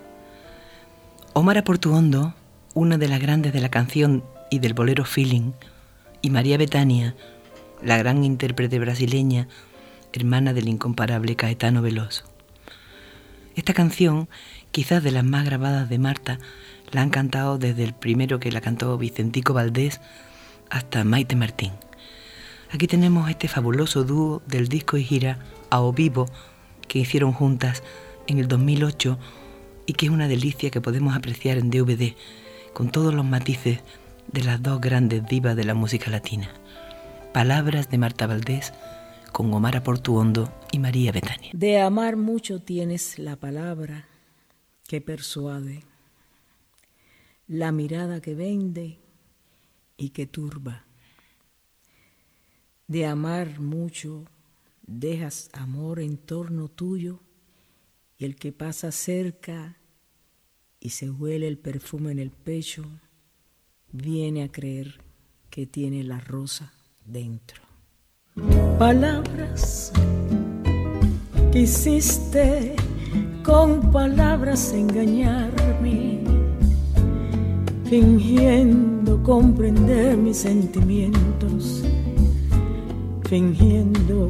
Omar 1.34 1.62
Portuondo, 1.62 2.34
una 2.74 2.98
de 2.98 3.06
las 3.06 3.20
grandes 3.20 3.52
de 3.52 3.60
la 3.60 3.68
canción 3.68 4.24
y 4.50 4.58
del 4.58 4.74
bolero 4.74 5.04
Feeling, 5.04 5.52
y 6.20 6.30
María 6.30 6.58
Betania, 6.58 7.14
la 7.80 7.96
gran 7.96 8.24
intérprete 8.24 8.80
brasileña, 8.80 9.46
hermana 10.12 10.52
del 10.52 10.66
incomparable 10.66 11.36
Caetano 11.36 11.80
Veloso. 11.80 12.24
Esta 13.54 13.72
canción, 13.72 14.28
quizás 14.72 15.00
de 15.04 15.12
las 15.12 15.22
más 15.22 15.44
grabadas 15.44 15.88
de 15.88 16.00
Marta, 16.00 16.40
la 16.90 17.02
han 17.02 17.10
cantado 17.10 17.56
desde 17.56 17.84
el 17.84 17.94
primero 17.94 18.40
que 18.40 18.50
la 18.50 18.60
cantó 18.60 18.98
Vicentico 18.98 19.54
Valdés 19.54 20.00
hasta 20.70 21.04
Maite 21.04 21.36
Martín. 21.36 21.70
Aquí 22.72 22.88
tenemos 22.88 23.30
este 23.30 23.46
fabuloso 23.46 24.02
dúo 24.02 24.42
del 24.48 24.66
disco 24.66 24.96
y 24.96 25.04
gira 25.04 25.38
a 25.70 25.82
O 25.82 25.92
Vivo 25.92 26.26
que 26.88 26.98
hicieron 26.98 27.32
juntas 27.32 27.84
en 28.26 28.38
el 28.38 28.48
2008 28.48 29.18
y 29.86 29.92
que 29.94 30.06
es 30.06 30.12
una 30.12 30.28
delicia 30.28 30.70
que 30.70 30.80
podemos 30.80 31.16
apreciar 31.16 31.58
en 31.58 31.70
DVD 31.70 32.14
con 32.72 32.90
todos 32.90 33.12
los 33.12 33.24
matices 33.24 33.80
de 34.32 34.42
las 34.44 34.62
dos 34.62 34.80
grandes 34.80 35.26
divas 35.26 35.56
de 35.56 35.64
la 35.64 35.74
música 35.74 36.10
latina. 36.10 36.50
Palabras 37.32 37.90
de 37.90 37.98
Marta 37.98 38.26
Valdés 38.26 38.72
con 39.32 39.52
Omar 39.52 39.82
Portuondo 39.82 40.52
y 40.72 40.78
María 40.78 41.12
Betania. 41.12 41.50
De 41.52 41.80
amar 41.80 42.16
mucho 42.16 42.60
tienes 42.60 43.18
la 43.18 43.36
palabra 43.36 44.06
que 44.86 45.00
persuade, 45.00 45.84
la 47.46 47.72
mirada 47.72 48.20
que 48.20 48.34
vende 48.34 48.98
y 49.96 50.10
que 50.10 50.26
turba. 50.26 50.84
De 52.88 53.06
amar 53.06 53.60
mucho 53.60 54.24
dejas 54.86 55.48
amor 55.52 56.00
en 56.00 56.16
torno 56.16 56.68
tuyo 56.68 57.20
y 58.20 58.26
el 58.26 58.36
que 58.36 58.52
pasa 58.52 58.92
cerca 58.92 59.78
y 60.78 60.90
se 60.90 61.10
huele 61.10 61.48
el 61.48 61.56
perfume 61.56 62.12
en 62.12 62.18
el 62.18 62.30
pecho, 62.30 62.84
viene 63.92 64.42
a 64.42 64.52
creer 64.52 65.00
que 65.48 65.66
tiene 65.66 66.04
la 66.04 66.20
rosa 66.20 66.70
dentro. 67.06 67.62
Palabras 68.78 69.90
quisiste 71.50 72.76
con 73.42 73.90
palabras 73.90 74.74
engañarme, 74.74 76.20
fingiendo 77.88 79.22
comprender 79.22 80.18
mis 80.18 80.36
sentimientos, 80.36 81.84
fingiendo 83.30 84.28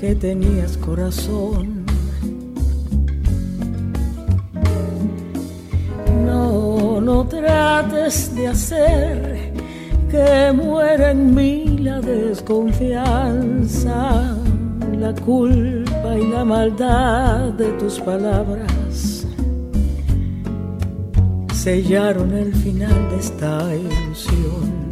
que 0.00 0.14
tenías 0.14 0.78
corazón. 0.78 1.77
No, 7.00 7.24
trates 7.24 8.34
de 8.34 8.48
hacer 8.48 9.52
que 10.10 10.52
muera 10.52 11.12
en 11.12 11.32
mí 11.32 11.78
la 11.78 12.00
desconfianza, 12.00 14.36
la 14.98 15.14
culpa 15.14 16.18
y 16.18 16.26
la 16.26 16.44
maldad 16.44 17.52
de 17.52 17.68
tus 17.78 18.00
palabras. 18.00 19.24
Sellaron 21.54 22.32
el 22.32 22.52
final 22.52 23.10
de 23.10 23.18
esta 23.18 23.72
ilusión. 23.74 24.88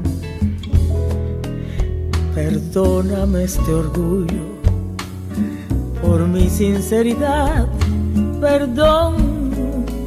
Perdóname 2.34 3.44
este 3.44 3.74
orgullo 3.74 4.56
por 6.00 6.26
mi 6.28 6.48
sinceridad, 6.48 7.66
perdón 8.40 9.16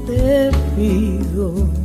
te 0.08 0.50
pido. 0.76 1.79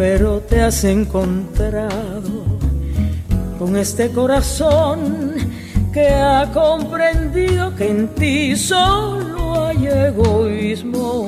Pero 0.00 0.40
te 0.40 0.62
has 0.62 0.82
encontrado 0.84 2.46
con 3.58 3.76
este 3.76 4.10
corazón 4.10 5.34
que 5.92 6.06
ha 6.08 6.50
comprendido 6.54 7.76
que 7.76 7.90
en 7.90 8.08
ti 8.14 8.56
solo 8.56 9.66
hay 9.66 9.88
egoísmo. 9.88 11.20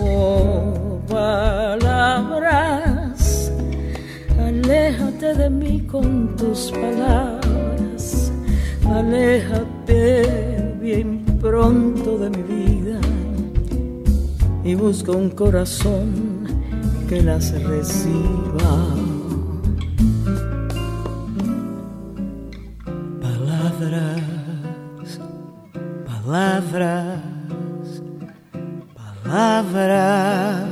Palabras, 1.07 2.33
aléjate 4.41 5.35
de 5.35 5.51
mí 5.51 5.81
con 5.83 6.35
tus 6.37 6.73
palabras, 6.73 8.33
aléjate 8.89 10.73
bien 10.81 11.27
pronto 11.43 12.17
de 12.17 12.31
mi 12.31 12.43
vida 12.43 12.99
y 14.65 14.75
busco 14.75 15.13
un 15.13 15.29
corazón 15.29 16.32
que 17.13 17.21
las 17.21 17.53
reciba. 17.53 18.73
Palabras, 23.21 25.21
palabras, 26.07 27.21
palabras. 28.95 30.69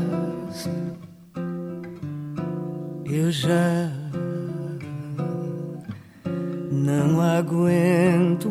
Eu 3.04 3.30
já 3.30 3.92
não 6.72 7.20
aguento 7.20 8.48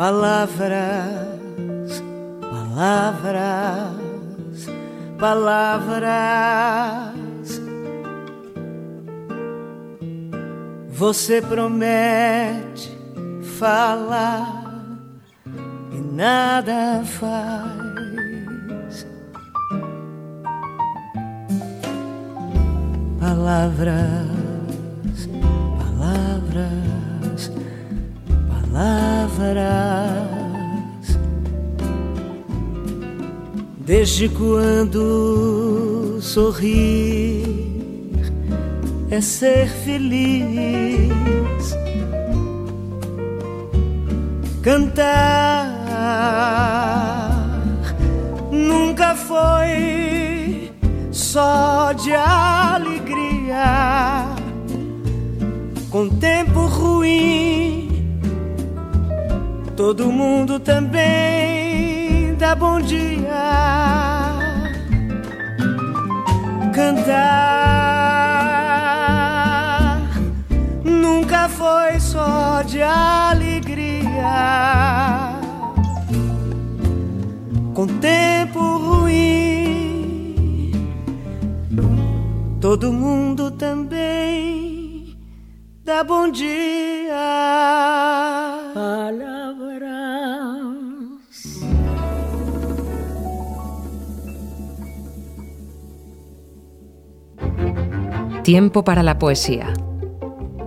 Palavras, 0.00 0.99
palavras. 5.20 6.10
Você 10.88 11.40
promete 11.42 12.90
falar 13.58 14.64
e 15.92 16.00
nada 16.00 17.02
faz. 17.04 17.80
Palavras, 23.20 24.26
palavras, 25.78 27.52
palavras. 28.48 29.89
Desde 34.00 34.30
quando 34.30 36.18
sorrir 36.22 37.44
é 39.10 39.20
ser 39.20 39.68
feliz, 39.68 40.56
cantar 44.62 45.68
nunca 48.50 49.14
foi 49.14 50.72
só 51.12 51.92
de 51.92 52.14
alegria. 52.14 53.66
Com 55.90 56.08
tempo 56.08 56.60
ruim, 56.60 58.18
todo 59.76 60.10
mundo 60.10 60.58
também 60.58 61.59
bom 62.54 62.80
dia 62.80 63.70
cantar 66.72 67.60
nunca 70.84 71.48
foi 71.48 72.00
só 72.00 72.62
de 72.62 72.82
alegria. 72.82 73.90
Com 77.74 77.86
tempo 77.86 78.58
ruim, 78.78 80.72
todo 82.60 82.92
mundo 82.92 83.50
também 83.50 85.16
dá 85.84 86.04
bom 86.04 86.30
dia. 86.30 86.80
Tiempo 98.50 98.82
para 98.82 99.04
la 99.04 99.20
poesía. 99.20 99.72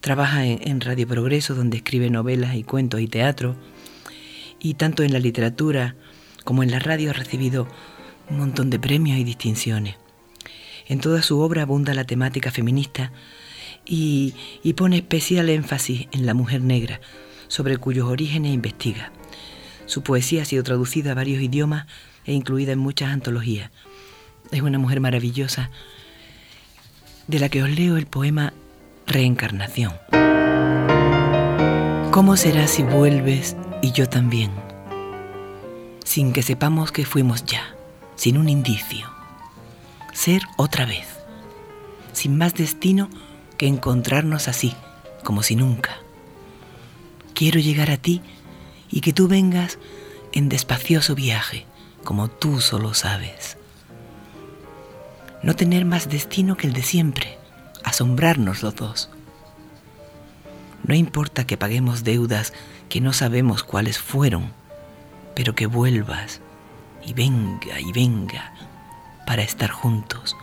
Trabaja 0.00 0.44
en, 0.46 0.80
Radio 0.80 1.06
Progreso, 1.06 1.54
donde 1.54 1.76
escribe 1.76 2.10
novelas 2.10 2.56
y 2.56 2.64
cuentos 2.64 3.00
y 3.00 3.06
teatro. 3.06 3.56
Y 4.58 4.74
tanto 4.74 5.02
en 5.02 5.12
la 5.12 5.18
literatura 5.18 5.94
como 6.44 6.62
en 6.62 6.70
la 6.70 6.78
radio 6.78 7.10
ha 7.10 7.12
recibido 7.14 7.68
un 8.28 8.38
montón 8.38 8.70
de 8.70 8.78
premios 8.78 9.18
y 9.18 9.24
distinciones. 9.24 9.96
En 10.88 11.00
toda 11.00 11.22
su 11.22 11.38
obra 11.40 11.62
abunda 11.62 11.94
la 11.94 12.04
temática 12.04 12.50
feminista 12.50 13.12
y, 13.84 14.34
y 14.62 14.72
pone 14.74 14.96
especial 14.96 15.48
énfasis 15.48 16.08
en 16.12 16.26
la 16.26 16.34
mujer 16.34 16.62
negra, 16.62 17.00
sobre 17.48 17.76
cuyos 17.76 18.08
orígenes 18.08 18.54
investiga. 18.54 19.12
Su 19.86 20.02
poesía 20.02 20.42
ha 20.42 20.44
sido 20.44 20.62
traducida 20.62 21.12
a 21.12 21.14
varios 21.14 21.42
idiomas 21.42 21.86
e 22.24 22.32
incluida 22.32 22.72
en 22.72 22.78
muchas 22.78 23.10
antologías. 23.10 23.70
Es 24.50 24.62
una 24.62 24.78
mujer 24.78 25.00
maravillosa 25.00 25.70
de 27.26 27.38
la 27.38 27.48
que 27.48 27.62
os 27.62 27.70
leo 27.70 27.96
el 27.96 28.06
poema 28.06 28.52
Reencarnación. 29.06 29.92
¿Cómo 32.10 32.36
será 32.36 32.66
si 32.66 32.82
vuelves 32.82 33.56
y 33.82 33.92
yo 33.92 34.08
también? 34.08 34.50
Sin 36.04 36.32
que 36.32 36.42
sepamos 36.42 36.92
que 36.92 37.04
fuimos 37.04 37.44
ya, 37.44 37.74
sin 38.16 38.36
un 38.36 38.48
indicio. 38.48 39.10
Ser 40.12 40.42
otra 40.56 40.84
vez, 40.84 41.06
sin 42.12 42.36
más 42.36 42.54
destino 42.54 43.08
encontrarnos 43.66 44.48
así, 44.48 44.74
como 45.24 45.42
si 45.42 45.56
nunca. 45.56 45.98
Quiero 47.34 47.60
llegar 47.60 47.90
a 47.90 47.96
ti 47.96 48.22
y 48.90 49.00
que 49.00 49.12
tú 49.12 49.28
vengas 49.28 49.78
en 50.32 50.48
despacioso 50.48 51.14
viaje, 51.14 51.66
como 52.04 52.28
tú 52.28 52.60
solo 52.60 52.94
sabes. 52.94 53.56
No 55.42 55.56
tener 55.56 55.84
más 55.84 56.08
destino 56.08 56.56
que 56.56 56.66
el 56.66 56.72
de 56.72 56.82
siempre, 56.82 57.38
asombrarnos 57.84 58.62
los 58.62 58.74
dos. 58.76 59.10
No 60.84 60.94
importa 60.94 61.46
que 61.46 61.56
paguemos 61.56 62.04
deudas 62.04 62.52
que 62.88 63.00
no 63.00 63.12
sabemos 63.12 63.62
cuáles 63.62 63.98
fueron, 63.98 64.52
pero 65.34 65.54
que 65.54 65.66
vuelvas 65.66 66.40
y 67.04 67.12
venga 67.12 67.80
y 67.80 67.92
venga 67.92 68.52
para 69.26 69.42
estar 69.42 69.70
juntos, 69.70 70.36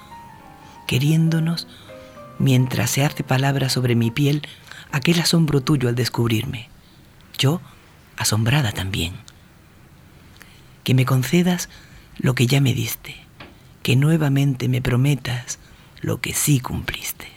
queriéndonos 0.88 1.68
mientras 2.40 2.90
se 2.90 3.06
hace 3.06 3.24
palabra 3.24 3.70
sobre 3.70 3.96
mi 3.96 4.10
piel 4.10 4.42
aquel 4.92 5.20
asombro 5.20 5.62
tuyo 5.62 5.90
al 5.90 5.96
descubrirme. 5.96 6.70
Yo, 7.38 7.62
asombrada 8.18 8.72
también 8.72 9.14
que 10.84 10.96
me 10.96 11.06
concedas 11.06 11.70
lo 12.18 12.34
que 12.34 12.48
ya 12.48 12.62
me 12.62 12.74
diste, 12.74 13.16
que 13.84 13.96
nuevamente 13.96 14.68
me 14.68 14.82
prometas 14.82 15.60
lo 16.02 16.20
que 16.20 16.34
sí 16.34 16.60
cumpliste. 16.60 17.28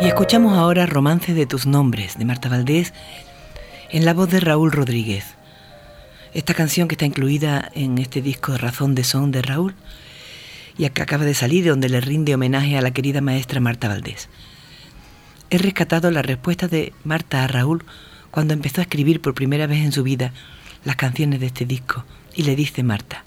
Y 0.00 0.06
escuchamos 0.06 0.58
ahora 0.58 0.86
Romance 0.86 1.32
de 1.32 1.46
tus 1.46 1.66
nombres 1.66 2.18
de 2.18 2.24
Marta 2.24 2.48
Valdés 2.48 2.92
en 3.90 4.04
la 4.04 4.14
voz 4.14 4.30
de 4.30 4.40
Raúl 4.40 4.72
Rodríguez. 4.72 5.34
Esta 6.34 6.54
canción 6.54 6.88
que 6.88 6.94
está 6.94 7.06
incluida 7.06 7.70
en 7.74 7.96
este 7.98 8.20
disco 8.20 8.58
Razón 8.58 8.94
de 8.94 9.04
Son 9.04 9.30
de 9.30 9.42
Raúl 9.42 9.74
y 10.78 10.84
acaba 10.84 11.24
de 11.24 11.34
salir 11.34 11.66
donde 11.66 11.88
le 11.88 12.00
rinde 12.00 12.34
homenaje 12.34 12.76
a 12.76 12.82
la 12.82 12.90
querida 12.90 13.20
maestra 13.20 13.60
Marta 13.60 13.88
Valdés. 13.88 14.28
He 15.50 15.58
rescatado 15.58 16.10
la 16.10 16.22
respuesta 16.22 16.68
de 16.68 16.92
Marta 17.04 17.44
a 17.44 17.46
Raúl 17.46 17.84
cuando 18.30 18.52
empezó 18.52 18.80
a 18.80 18.84
escribir 18.84 19.20
por 19.20 19.34
primera 19.34 19.66
vez 19.66 19.84
en 19.84 19.92
su 19.92 20.02
vida 20.02 20.32
las 20.84 20.96
canciones 20.96 21.40
de 21.40 21.46
este 21.46 21.64
disco 21.64 22.04
y 22.34 22.42
le 22.42 22.56
dice 22.56 22.82
Marta, 22.82 23.24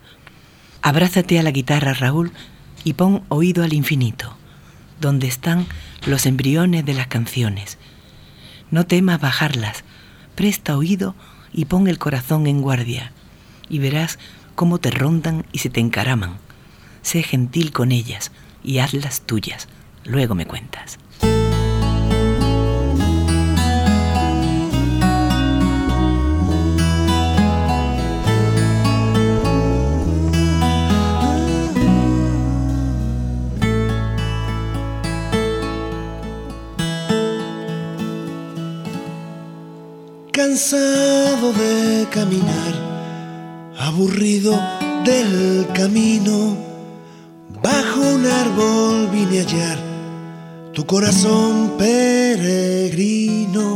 abrázate 0.81 1.39
a 1.39 1.43
la 1.43 1.51
guitarra 1.51 1.93
Raúl 1.93 2.31
y 2.83 2.93
pon 2.93 3.23
oído 3.29 3.63
al 3.63 3.73
infinito, 3.73 4.35
donde 5.01 5.27
están 5.27 5.65
los 6.05 6.25
embriones 6.25 6.85
de 6.85 6.93
las 6.93 7.07
canciones. 7.07 7.77
No 8.71 8.85
temas 8.85 9.19
bajarlas, 9.19 9.83
presta 10.35 10.77
oído 10.77 11.15
y 11.51 11.65
pon 11.65 11.87
el 11.87 11.97
corazón 11.97 12.47
en 12.47 12.61
guardia, 12.61 13.11
y 13.67 13.79
verás 13.79 14.19
cómo 14.55 14.77
te 14.77 14.91
rondan 14.91 15.45
y 15.51 15.59
se 15.59 15.69
te 15.69 15.79
encaraman. 15.79 16.37
Sé 17.01 17.23
gentil 17.23 17.71
con 17.71 17.91
ellas 17.91 18.31
y 18.63 18.79
hazlas 18.79 19.21
tuyas, 19.21 19.67
luego 20.05 20.35
me 20.35 20.45
cuentas. 20.45 20.99
cansado 40.49 41.53
de 41.53 42.07
caminar, 42.09 42.73
aburrido 43.77 44.57
del 45.05 45.67
camino, 45.73 46.68
bajo 47.61 47.99
un 48.01 48.25
árbol 48.25 49.09
vine 49.11 49.39
a 49.39 49.43
hallar 49.43 49.77
tu 50.73 50.85
corazón 50.85 51.73
peregrino. 51.77 53.67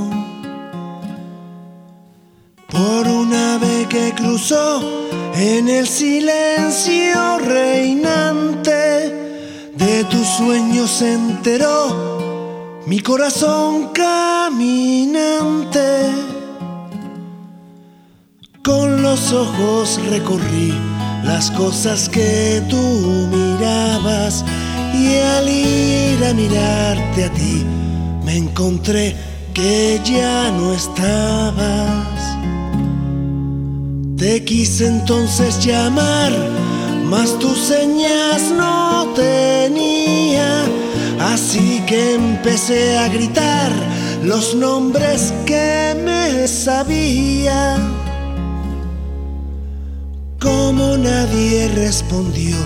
Por 2.70 3.08
un 3.08 3.34
ave 3.34 3.88
que 3.90 4.14
cruzó 4.16 4.82
en 5.36 5.68
el 5.70 5.88
silencio 5.88 7.40
reinante, 7.40 8.72
de 9.76 10.04
tus 10.06 10.28
sueños 10.28 10.90
se 10.90 11.14
enteró 11.14 12.82
mi 12.86 13.00
corazón 13.00 13.90
caminante 13.94 15.80
con 18.64 19.02
los 19.02 19.34
ojos 19.34 20.00
recorrí 20.10 20.74
las 21.24 21.52
cosas 21.52 22.10
que 22.10 22.62
tú 22.70 23.28
y 24.94 25.18
al 25.18 25.48
ir 25.48 26.24
a 26.26 26.34
mirarte 26.34 27.26
a 27.26 27.30
ti 27.32 27.66
me 28.26 28.38
encontré 28.38 29.16
que 29.54 30.02
ya 30.04 30.52
no 30.52 30.74
estabas. 30.74 32.20
Te 34.18 34.44
quise 34.44 34.88
entonces 34.88 35.64
llamar, 35.66 36.32
mas 37.06 37.38
tus 37.40 37.58
señas 37.58 38.52
no 38.56 39.08
tenía, 39.16 40.64
así 41.34 41.82
que 41.88 42.16
empecé 42.16 42.98
a 42.98 43.08
gritar 43.08 43.72
los 44.24 44.56
nombres 44.56 45.34
que 45.46 45.96
me 46.04 46.48
sabía 46.48 47.78
como 50.40 50.98
nadie 50.98 51.70
respondió 51.70 52.58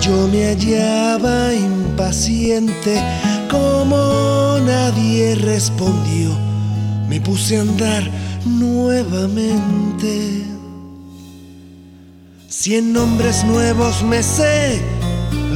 yo 0.00 0.26
me 0.28 0.46
hallaba 0.46 1.52
impaciente, 1.52 3.02
como 3.50 4.58
nadie 4.64 5.34
respondió, 5.34 6.30
me 7.06 7.20
puse 7.20 7.58
a 7.58 7.60
andar 7.60 8.02
nuevamente. 8.46 10.44
Cien 12.48 12.92
nombres 12.92 13.44
nuevos 13.44 14.02
me 14.02 14.22
sé, 14.22 14.80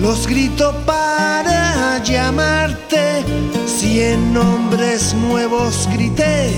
los 0.00 0.26
grito 0.26 0.74
para 0.84 2.02
llamarte. 2.02 3.24
Cien 3.66 4.34
nombres 4.34 5.14
nuevos 5.14 5.88
grité, 5.92 6.50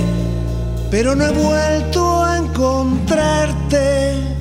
pero 0.90 1.14
no 1.14 1.24
he 1.24 1.32
vuelto 1.32 2.24
a 2.24 2.38
encontrarte. 2.38 4.35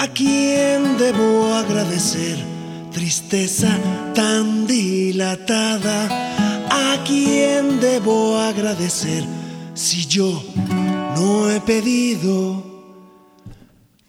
¿A 0.00 0.06
quién 0.06 0.96
debo 0.96 1.52
agradecer 1.54 2.38
tristeza 2.92 3.68
tan 4.14 4.66
dilatada? 4.66 6.08
¿A 6.70 7.02
quién 7.04 7.80
debo 7.80 8.38
agradecer 8.38 9.24
si 9.74 10.06
yo 10.06 10.40
no 11.16 11.50
he 11.50 11.60
pedido 11.60 12.62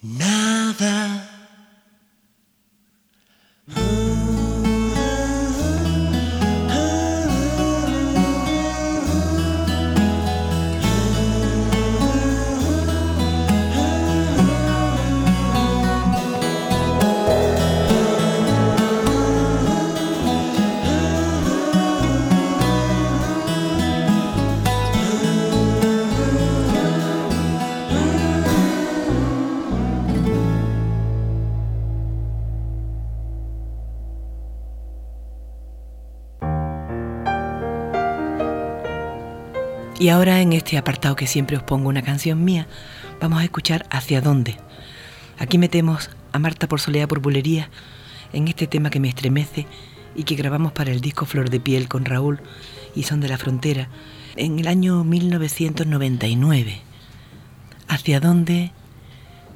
nada? 0.04 1.29
Y 40.00 40.08
ahora 40.08 40.41
en 40.41 40.54
este 40.54 40.78
apartado 40.78 41.18
que 41.18 41.28
siempre 41.28 41.58
os 41.58 41.64
pongo 41.64 41.89
una 41.89 42.02
canción 42.02 42.45
mía, 42.45 42.68
vamos 43.20 43.41
a 43.41 43.43
escuchar 43.43 43.86
Hacia 43.91 44.22
dónde. 44.22 44.56
Aquí 45.38 45.58
metemos 45.58 46.10
a 46.32 46.39
Marta 46.39 46.70
por 46.70 46.80
Soledad 46.80 47.10
por 47.10 47.20
Bulería 47.20 47.70
en 48.32 48.47
este 48.47 48.66
tema 48.66 48.89
que 48.89 49.02
me 49.02 49.10
estremece 49.10 49.68
y 50.16 50.24
que 50.24 50.36
grabamos 50.36 50.72
para 50.72 50.91
el 50.91 51.02
disco 51.02 51.26
Flor 51.26 51.50
de 51.50 51.60
Piel 51.60 51.89
con 51.89 52.06
Raúl 52.06 52.39
y 52.95 53.04
Son 53.04 53.20
de 53.20 53.28
la 53.28 53.38
Frontera 53.38 53.89
en 54.38 54.58
el 54.60 54.70
año 54.70 55.04
1999. 55.04 56.82
¿Hacia 57.89 58.22
dónde? 58.22 58.72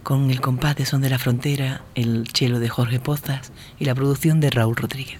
Con 0.03 0.29
el 0.29 0.41
compás 0.41 0.75
de 0.75 0.85
Son 0.85 1.01
de 1.01 1.09
la 1.09 1.19
Frontera, 1.19 1.83
el 1.95 2.27
chelo 2.27 2.59
de 2.59 2.67
Jorge 2.67 2.99
Pozas 2.99 3.53
y 3.79 3.85
la 3.85 3.95
producción 3.95 4.41
de 4.41 4.49
Raúl 4.49 4.75
Rodríguez. 4.75 5.19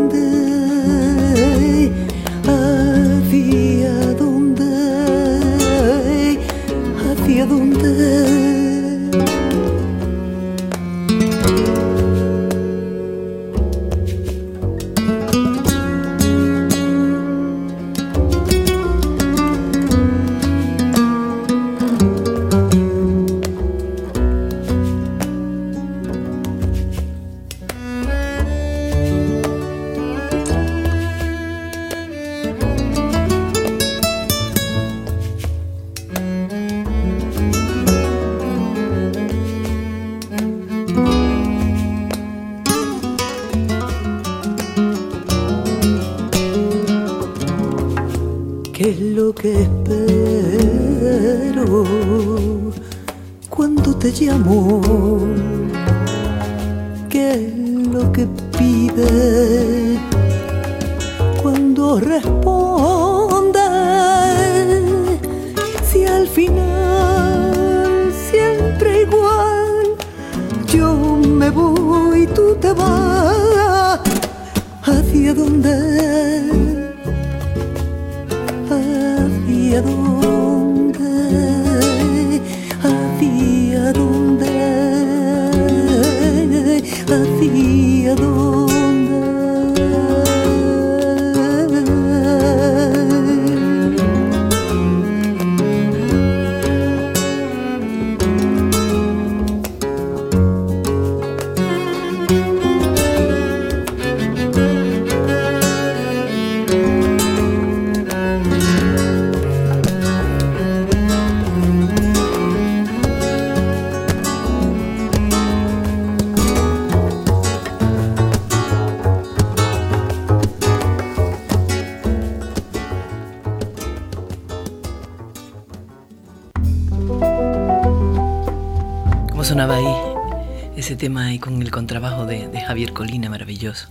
con 131.41 131.61
el 131.61 131.71
contrabajo 131.71 132.25
de, 132.25 132.61
Javier 132.61 132.93
Colina, 132.93 133.29
maravilloso. 133.29 133.87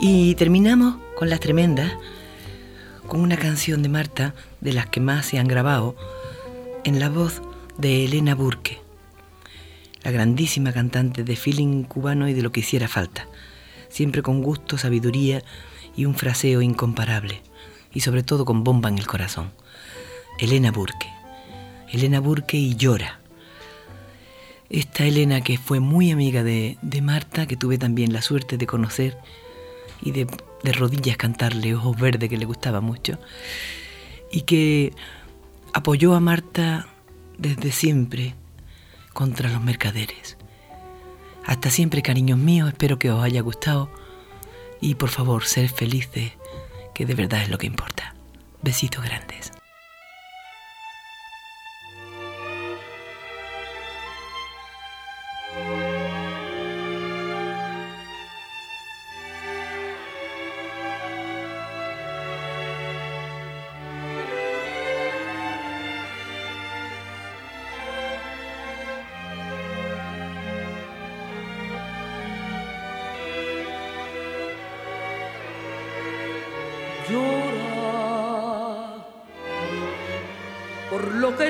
Y 0.00 0.36
terminamos 0.36 0.96
con 1.16 1.28
las 1.28 1.40
tremendas, 1.40 1.92
con 3.06 3.20
una 3.20 3.36
canción 3.36 3.82
de 3.82 3.88
Marta, 3.88 4.34
de 4.60 4.72
las 4.72 4.86
que 4.86 5.00
más 5.00 5.26
se 5.26 5.38
han 5.38 5.48
grabado, 5.48 5.96
en 6.84 7.00
la 7.00 7.10
voz 7.10 7.42
de 7.76 8.04
Elena 8.04 8.34
Burke, 8.34 8.80
la 10.02 10.12
grandísima 10.12 10.72
cantante 10.72 11.24
de 11.24 11.36
feeling 11.36 11.82
cubano 11.82 12.28
y 12.28 12.32
de 12.32 12.42
lo 12.42 12.52
que 12.52 12.60
hiciera 12.60 12.88
falta, 12.88 13.26
siempre 13.88 14.22
con 14.22 14.42
gusto, 14.42 14.78
sabiduría 14.78 15.42
y 15.96 16.04
un 16.04 16.14
fraseo 16.14 16.62
incomparable, 16.62 17.42
y 17.92 18.00
sobre 18.00 18.22
todo 18.22 18.44
con 18.44 18.64
bomba 18.64 18.88
en 18.88 18.98
el 18.98 19.06
corazón. 19.06 19.50
Elena 20.38 20.70
Burke. 20.70 21.08
Elena 21.90 22.20
Burke 22.20 22.56
y 22.56 22.76
llora. 22.76 23.20
Esta 24.70 25.04
Elena 25.04 25.40
que 25.40 25.58
fue 25.58 25.80
muy 25.80 26.10
amiga 26.10 26.42
de, 26.42 26.78
Marta, 27.02 27.46
que 27.46 27.56
tuve 27.56 27.78
también 27.78 28.12
la 28.12 28.22
suerte 28.22 28.58
de 28.58 28.66
conocer 28.66 29.16
y 30.02 30.12
de, 30.12 30.26
de 30.62 30.72
rodillas 30.72 31.16
cantarle 31.16 31.74
Ojos 31.74 31.98
Verdes, 31.98 32.28
que 32.28 32.36
le 32.36 32.44
gustaba 32.44 32.80
mucho, 32.80 33.18
y 34.30 34.42
que 34.42 34.92
apoyó 35.72 36.14
a 36.14 36.20
Marta 36.20 36.88
desde 37.38 37.72
siempre 37.72 38.34
contra 39.12 39.48
los 39.50 39.62
mercaderes. 39.62 40.36
Hasta 41.46 41.70
siempre, 41.70 42.02
cariños 42.02 42.38
míos, 42.38 42.68
espero 42.68 42.98
que 42.98 43.10
os 43.10 43.22
haya 43.24 43.40
gustado 43.40 43.90
y 44.80 44.94
por 44.94 45.08
favor, 45.08 45.44
ser 45.44 45.68
felices, 45.68 46.32
que 46.94 47.06
de 47.06 47.14
verdad 47.14 47.42
es 47.42 47.48
lo 47.48 47.58
que 47.58 47.66
importa. 47.66 48.14
Besitos 48.62 49.04
grandes. 49.04 49.57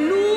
Yo 0.01 0.28